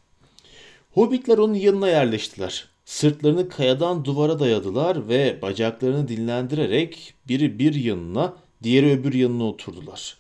[0.95, 2.69] Hobbitler onun yanına yerleştiler.
[2.85, 10.17] Sırtlarını kayadan duvara dayadılar ve bacaklarını dinlendirerek biri bir yanına, diğeri öbür yanına oturdular.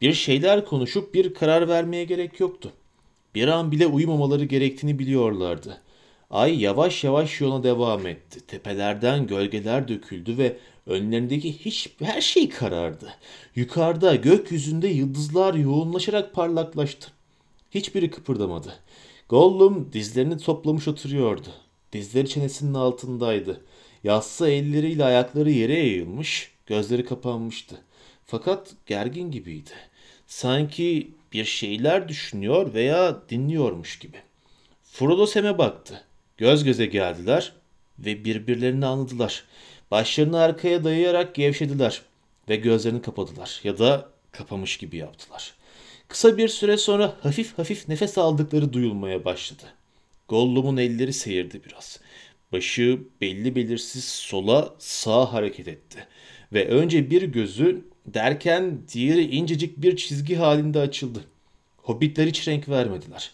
[0.00, 2.72] Bir şeyler konuşup bir karar vermeye gerek yoktu.
[3.34, 5.80] Bir an bile uyumamaları gerektiğini biliyorlardı.
[6.30, 8.40] Ay yavaş yavaş yola devam etti.
[8.46, 10.56] Tepelerden gölgeler döküldü ve
[10.86, 13.14] önlerindeki hiç her şey karardı.
[13.56, 17.10] Yukarıda gökyüzünde yıldızlar yoğunlaşarak parlaklaştı.
[17.70, 18.74] Hiçbiri kıpırdamadı.
[19.28, 21.48] Gollum dizlerini toplamış oturuyordu.
[21.92, 23.60] Dizleri çenesinin altındaydı.
[24.04, 27.80] Yassı elleriyle ayakları yere eğilmiş, gözleri kapanmıştı.
[28.26, 29.70] Fakat gergin gibiydi.
[30.26, 34.16] Sanki bir şeyler düşünüyor veya dinliyormuş gibi.
[34.82, 36.04] Frodo Sam'e baktı.
[36.36, 37.52] Göz göze geldiler
[37.98, 39.44] ve birbirlerini anladılar.
[39.94, 42.02] Başlarını arkaya dayayarak gevşediler
[42.48, 45.54] ve gözlerini kapadılar ya da kapamış gibi yaptılar.
[46.08, 49.62] Kısa bir süre sonra hafif hafif nefes aldıkları duyulmaya başladı.
[50.28, 52.00] Gollum'un elleri seyirdi biraz.
[52.52, 56.06] Başı belli belirsiz sola sağa hareket etti.
[56.52, 61.24] Ve önce bir gözü derken diğeri incecik bir çizgi halinde açıldı.
[61.76, 63.30] Hobbitler hiç renk vermediler.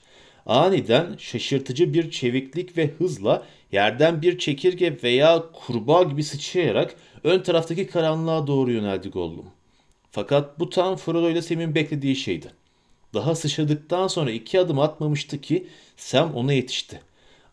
[0.46, 7.86] Aniden şaşırtıcı bir çeviklik ve hızla yerden bir çekirge veya kurbağa gibi sıçrayarak ön taraftaki
[7.86, 9.46] karanlığa doğru yöneldi Gollum.
[10.10, 12.52] Fakat bu tam Frodo ile Sam'in beklediği şeydi.
[13.14, 15.66] Daha sıçradıktan sonra iki adım atmamıştı ki
[15.96, 17.00] Sam ona yetişti.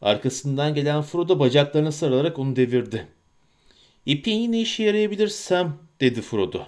[0.02, 3.08] Arkasından gelen Frodo bacaklarına sarılarak onu devirdi.
[4.06, 6.62] İpin yine işe yarayabilir Sam dedi Frodo.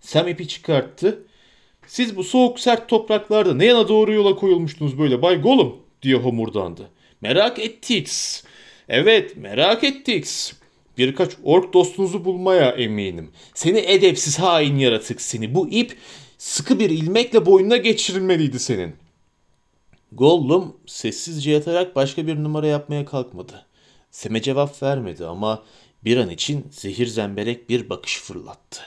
[0.00, 1.22] Sam ipi çıkarttı.
[1.86, 6.90] Siz bu soğuk sert topraklarda ne yana doğru yola koyulmuştunuz böyle Bay Gollum diye homurdandı.
[7.20, 8.08] Merak ettik.
[8.88, 10.52] Evet merak ettik.
[10.98, 13.30] Birkaç ork dostunuzu bulmaya eminim.
[13.54, 15.54] Seni edepsiz hain yaratık seni.
[15.54, 15.96] Bu ip
[16.38, 18.94] sıkı bir ilmekle boynuna geçirilmeliydi senin.
[20.12, 23.66] Gollum sessizce yatarak başka bir numara yapmaya kalkmadı.
[24.10, 25.62] Sem'e cevap vermedi ama
[26.04, 28.82] bir an için zehir zemberek bir bakış fırlattı.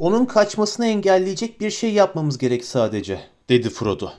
[0.00, 4.10] Onun kaçmasını engelleyecek bir şey yapmamız gerek sadece, dedi Frodo.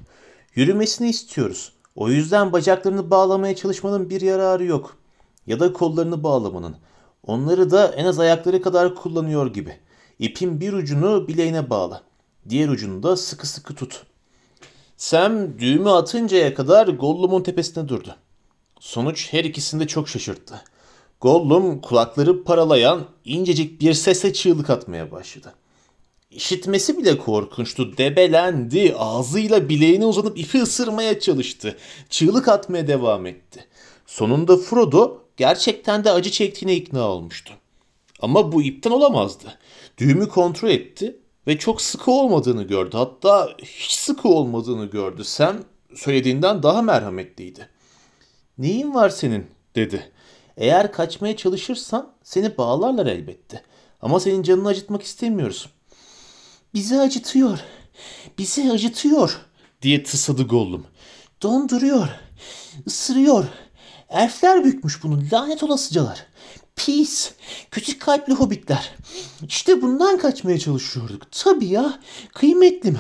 [0.55, 1.73] Yürümesini istiyoruz.
[1.95, 4.97] O yüzden bacaklarını bağlamaya çalışmanın bir yararı yok.
[5.47, 6.75] ya da kollarını bağlamanın.
[7.23, 9.77] Onları da en az ayakları kadar kullanıyor gibi.
[10.19, 12.01] İpin bir ucunu bileğine bağla.
[12.49, 14.03] Diğer ucunu da sıkı sıkı tut.
[14.97, 18.15] Sam düğümü atıncaya kadar Gollum'un tepesine durdu.
[18.79, 20.61] Sonuç her ikisini de çok şaşırttı.
[21.21, 25.53] Gollum kulakları paralayan incecik bir sesle çığlık atmaya başladı.
[26.31, 27.97] İşitmesi bile korkunçtu.
[27.97, 28.95] Debelendi.
[28.97, 31.77] Ağzıyla bileğine uzanıp ipi ısırmaya çalıştı.
[32.09, 33.65] Çığlık atmaya devam etti.
[34.05, 37.53] Sonunda Frodo gerçekten de acı çektiğine ikna olmuştu.
[38.21, 39.57] Ama bu ipten olamazdı.
[39.97, 42.97] Düğümü kontrol etti ve çok sıkı olmadığını gördü.
[42.97, 45.23] Hatta hiç sıkı olmadığını gördü.
[45.23, 45.63] Sen
[45.95, 47.69] söylediğinden daha merhametliydi.
[48.57, 50.11] Neyin var senin dedi.
[50.57, 53.63] Eğer kaçmaya çalışırsan seni bağlarlar elbette.
[54.01, 55.69] Ama senin canını acıtmak istemiyoruz.
[56.73, 57.59] Bizi acıtıyor.
[58.37, 59.37] Bizi acıtıyor
[59.81, 60.85] diye tısladı Gollum.
[61.41, 62.07] Donduruyor.
[62.87, 63.45] ısırıyor.
[64.09, 66.25] Elfler bükmüş bunu lanet olasıcalar.
[66.75, 67.31] Pis,
[67.71, 68.91] kötü kalpli hobbitler.
[69.47, 71.31] İşte bundan kaçmaya çalışıyorduk.
[71.31, 71.99] Tabii ya,
[72.33, 72.99] kıymetlim.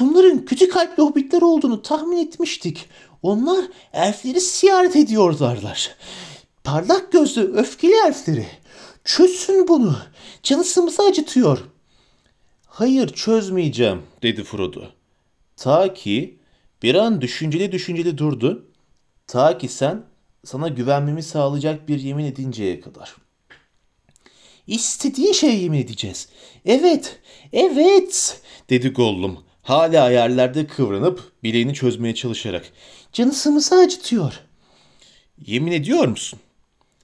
[0.00, 2.88] Bunların kötü kalpli hobbitler olduğunu tahmin etmiştik.
[3.22, 5.96] Onlar elfleri ziyaret ediyorlarlar.
[6.64, 8.46] Parlak gözlü, öfkeli elfleri.
[9.04, 9.96] Çözsün bunu.
[10.42, 11.73] Canısımızı acıtıyor.
[12.74, 14.82] Hayır çözmeyeceğim dedi Frodo.
[15.56, 16.38] Ta ki
[16.82, 18.66] bir an düşünceli düşünceli durdu.
[19.26, 20.04] Ta ki sen
[20.44, 23.16] sana güvenmemi sağlayacak bir yemin edinceye kadar.
[24.66, 26.28] İstediğin şeye yemin edeceğiz.
[26.64, 27.20] Evet,
[27.52, 29.44] evet dedi Gollum.
[29.62, 32.72] Hala yerlerde kıvranıp bileğini çözmeye çalışarak.
[33.12, 34.40] Canısımızı acıtıyor.
[35.46, 36.38] Yemin ediyor musun?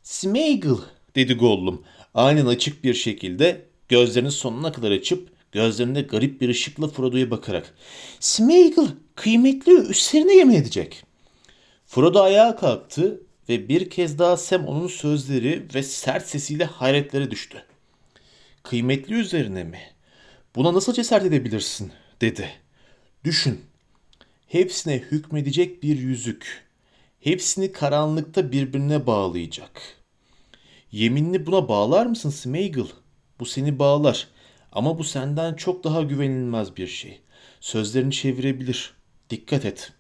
[0.02, 0.80] Smeagol
[1.14, 1.82] dedi Gollum.
[2.14, 7.74] Aynen açık bir şekilde gözlerini sonuna kadar açıp gözlerinde garip bir ışıkla Frodo'ya bakarak.
[8.20, 11.04] Smeagol kıymetli üstlerine yemin edecek.
[11.86, 17.64] Frodo ayağa kalktı ve bir kez daha Sam onun sözleri ve sert sesiyle hayretlere düştü.
[18.62, 19.80] Kıymetli üzerine mi?
[20.56, 21.92] Buna nasıl cesaret edebilirsin?
[22.20, 22.50] dedi.
[23.24, 23.60] Düşün.
[24.46, 26.64] Hepsine hükmedecek bir yüzük.
[27.20, 29.80] Hepsini karanlıkta birbirine bağlayacak.
[30.92, 32.88] Yeminini buna bağlar mısın Smeagol?
[33.40, 34.28] Bu seni bağlar.
[34.72, 37.20] Ama bu senden çok daha güvenilmez bir şey.
[37.60, 38.94] Sözlerini çevirebilir.
[39.30, 39.92] Dikkat et.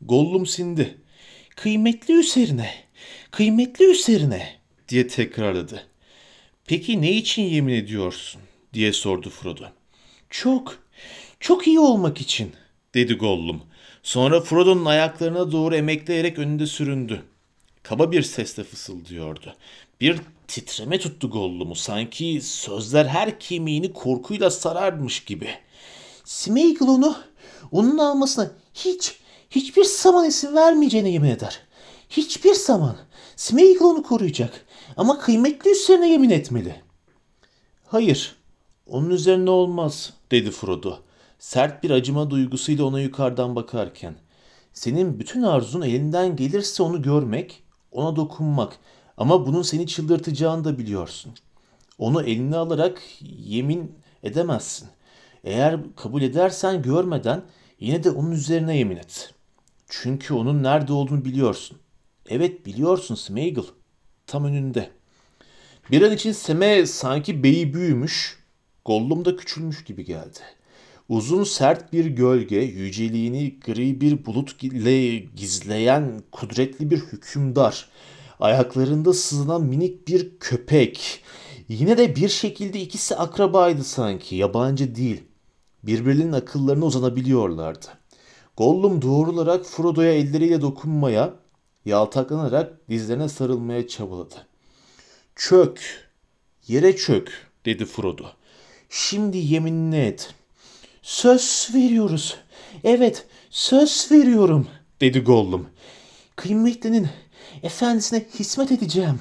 [0.00, 0.98] Gollum sindi.
[1.56, 2.74] Kıymetli üzerine,
[3.30, 4.48] kıymetli üzerine
[4.88, 5.86] diye tekrarladı.
[6.66, 8.40] Peki ne için yemin ediyorsun
[8.74, 9.64] diye sordu Frodo.
[10.30, 10.78] Çok,
[11.40, 12.52] çok iyi olmak için
[12.94, 13.62] dedi Gollum.
[14.02, 17.22] Sonra Frodo'nun ayaklarına doğru emekleyerek önünde süründü.
[17.82, 19.54] Kaba bir sesle fısıldıyordu.
[20.00, 20.20] Bir
[20.52, 21.74] titreme tuttu Gollum'u.
[21.74, 25.48] Sanki sözler her kemiğini korkuyla sararmış gibi.
[26.24, 27.16] Smeagol onu,
[27.72, 29.18] onun almasına hiç,
[29.50, 31.60] hiçbir zaman izin vermeyeceğine yemin eder.
[32.10, 32.96] Hiçbir zaman.
[33.36, 34.66] Smeagol onu koruyacak.
[34.96, 36.74] Ama kıymetli üstlerine yemin etmeli.
[37.86, 38.36] Hayır,
[38.86, 40.98] onun üzerine olmaz, dedi Frodo.
[41.38, 44.14] Sert bir acıma duygusuyla ona yukarıdan bakarken.
[44.72, 48.78] Senin bütün arzun elinden gelirse onu görmek, ona dokunmak.
[49.22, 51.32] Ama bunun seni çıldırtacağını da biliyorsun.
[51.98, 53.02] Onu eline alarak
[53.44, 54.88] yemin edemezsin.
[55.44, 57.42] Eğer kabul edersen görmeden
[57.80, 59.34] yine de onun üzerine yemin et.
[59.88, 61.78] Çünkü onun nerede olduğunu biliyorsun.
[62.28, 63.64] Evet biliyorsun Smeagol.
[64.26, 64.90] Tam önünde.
[65.90, 68.38] Bir an için Sem'e sanki beyi büyümüş,
[68.84, 70.38] Gollum da küçülmüş gibi geldi.
[71.08, 77.88] Uzun sert bir gölge, yüceliğini gri bir bulut ile gizleyen kudretli bir hükümdar.
[78.42, 81.24] Ayaklarında sızınan minik bir köpek.
[81.68, 85.22] Yine de bir şekilde ikisi akrabaydı sanki, yabancı değil.
[85.82, 87.86] Birbirlerinin akıllarına uzanabiliyorlardı.
[88.56, 91.34] Gollum doğrularak Frodo'ya elleriyle dokunmaya,
[91.84, 94.46] yaltaklanarak dizlerine sarılmaya çabaladı.
[95.36, 96.08] Çök,
[96.68, 98.24] yere çök dedi Frodo.
[98.90, 100.34] Şimdi yeminini et.
[101.02, 102.36] Söz veriyoruz.
[102.84, 104.66] Evet, söz veriyorum
[105.00, 105.68] dedi Gollum.
[106.36, 107.08] Kıymetlinin
[107.62, 109.18] efendisine hizmet edeceğim.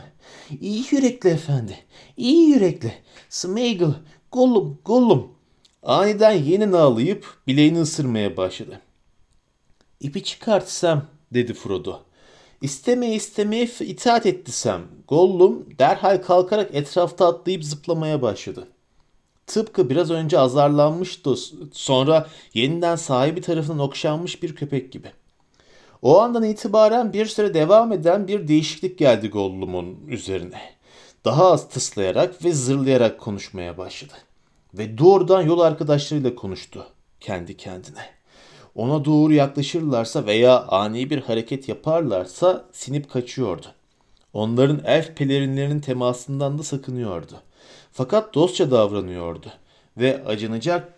[0.62, 1.78] İyi yürekli efendi,
[2.18, 2.94] iyi yürekli.
[3.30, 3.94] Smeagol,
[4.32, 5.32] Gollum, Gollum.
[5.84, 8.82] Aniden yeniden ağlayıp bileğini ısırmaya başladı.
[10.00, 12.00] İpi çıkartsam dedi Frodo.
[12.62, 14.82] İstemeye istemeye itaat etti Sam.
[15.08, 18.68] Gollum derhal kalkarak etrafta atlayıp zıplamaya başladı.
[19.48, 21.36] Tıpkı biraz önce azarlanmıştı
[21.74, 25.12] sonra yeniden sahibi tarafından okşanmış bir köpek gibi.
[26.02, 30.62] O andan itibaren bir süre devam eden bir değişiklik geldi Gollum'un üzerine.
[31.26, 34.14] Daha az tıslayarak ve zırlayarak konuşmaya başladı.
[34.74, 36.88] Ve doğrudan yol arkadaşlarıyla konuştu
[37.20, 38.06] kendi kendine.
[38.76, 43.68] Ona doğru yaklaşırlarsa veya ani bir hareket yaparlarsa sinip kaçıyordu.
[44.34, 47.42] Onların elf pelerinlerinin temasından da sakınıyordu.
[47.92, 49.48] Fakat dostça davranıyordu
[49.98, 50.94] ve acınacak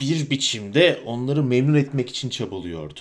[0.00, 3.00] bir biçimde onları memnun etmek için çabalıyordu.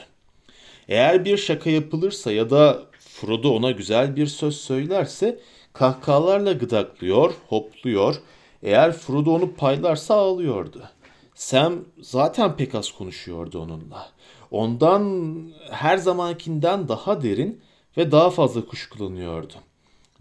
[0.88, 5.40] Eğer bir şaka yapılırsa ya da Frodo ona güzel bir söz söylerse
[5.74, 8.16] kahkahalarla gıdaklıyor, hopluyor.
[8.64, 10.90] Eğer Frodo onu paylarsa ağlıyordu.
[11.36, 14.12] Sam zaten pek az konuşuyordu onunla.
[14.52, 17.62] Ondan her zamankinden daha derin
[17.98, 19.54] ve daha fazla kuşkulanıyordu.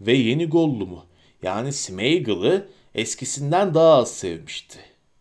[0.01, 1.05] Ve yeni Gollum'u
[1.41, 4.79] yani Smeagol'ı eskisinden daha az sevmişti.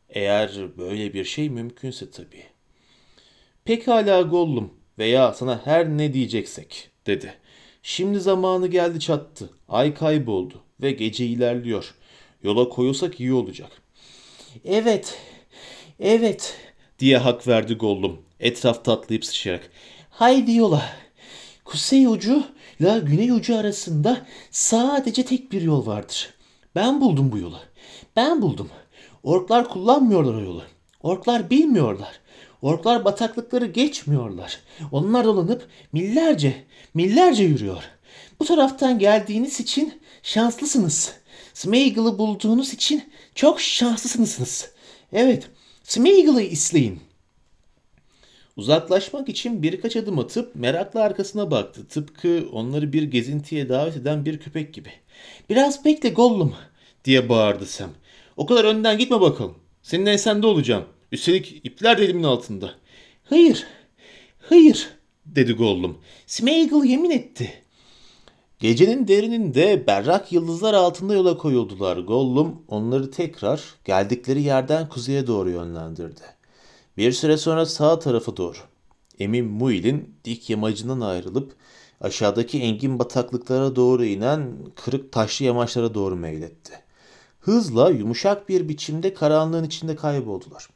[0.09, 2.45] Eğer böyle bir şey mümkünse tabii.
[3.65, 7.35] Pekala Gollum veya sana her ne diyeceksek dedi.
[7.83, 9.51] Şimdi zamanı geldi çattı.
[9.69, 11.95] Ay kayboldu ve gece ilerliyor.
[12.43, 13.71] Yola koyulsak iyi olacak.
[14.65, 15.19] Evet,
[16.01, 16.57] evet
[16.99, 19.71] Diye hak verdi Gollum etrafta atlayıp sıçrayarak.
[20.11, 20.83] Haydi yola.
[21.65, 22.43] Kuzey ucu
[22.81, 26.35] ile güney ucu arasında sadece tek bir yol vardır.
[26.75, 27.59] Ben buldum bu yolu.
[28.17, 28.71] Ben buldum.
[29.23, 30.63] Orklar kullanmıyorlar o yolu.
[31.03, 32.21] Orklar bilmiyorlar.
[32.63, 34.61] Orklar bataklıkları geçmiyorlar.
[34.93, 37.83] Onlar dolanıp millerce, millerce yürüyor.
[38.41, 41.13] Bu taraftan geldiğiniz için şanslısınız.
[41.55, 43.05] Smeagol'ı bulduğunuz için
[43.35, 44.71] çok şanslısınız.
[45.13, 45.51] Evet,
[45.83, 47.01] Smeagol'ı izleyin.
[48.57, 51.89] Uzaklaşmak için birkaç adım atıp merakla arkasına baktı.
[51.89, 54.91] Tıpkı onları bir gezintiye davet eden bir köpek gibi.
[55.51, 56.55] Biraz bekle Gollum.
[57.05, 57.91] Diye bağırdı Sam.
[58.37, 59.55] O kadar önden gitme bakalım.
[59.83, 60.85] Senin ensende olacağım.
[61.17, 62.71] Üstelik ipler de elimin altında.
[63.25, 63.67] Hayır,
[64.41, 64.91] hayır.
[65.27, 65.99] Dedi Gollum.
[66.27, 67.53] Smeagol yemin etti.
[68.59, 71.97] Gecenin derininde berrak yıldızlar altında yola koyuldular.
[71.97, 76.21] Gollum onları tekrar geldikleri yerden kuzeye doğru yönlendirdi.
[76.97, 78.59] Bir süre sonra sağ tarafa doğru.
[79.19, 81.53] Emin Muil'in dik yamacından ayrılıp
[82.01, 86.73] aşağıdaki engin bataklıklara doğru inen kırık taşlı yamaçlara doğru meyletti.
[87.41, 90.76] Hızla yumuşak bir biçimde karanlığın içinde kayboldular.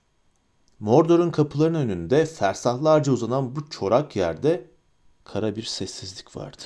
[0.81, 4.71] Mordor'un kapılarının önünde fersahlarca uzanan bu çorak yerde
[5.25, 6.63] kara bir sessizlik vardı.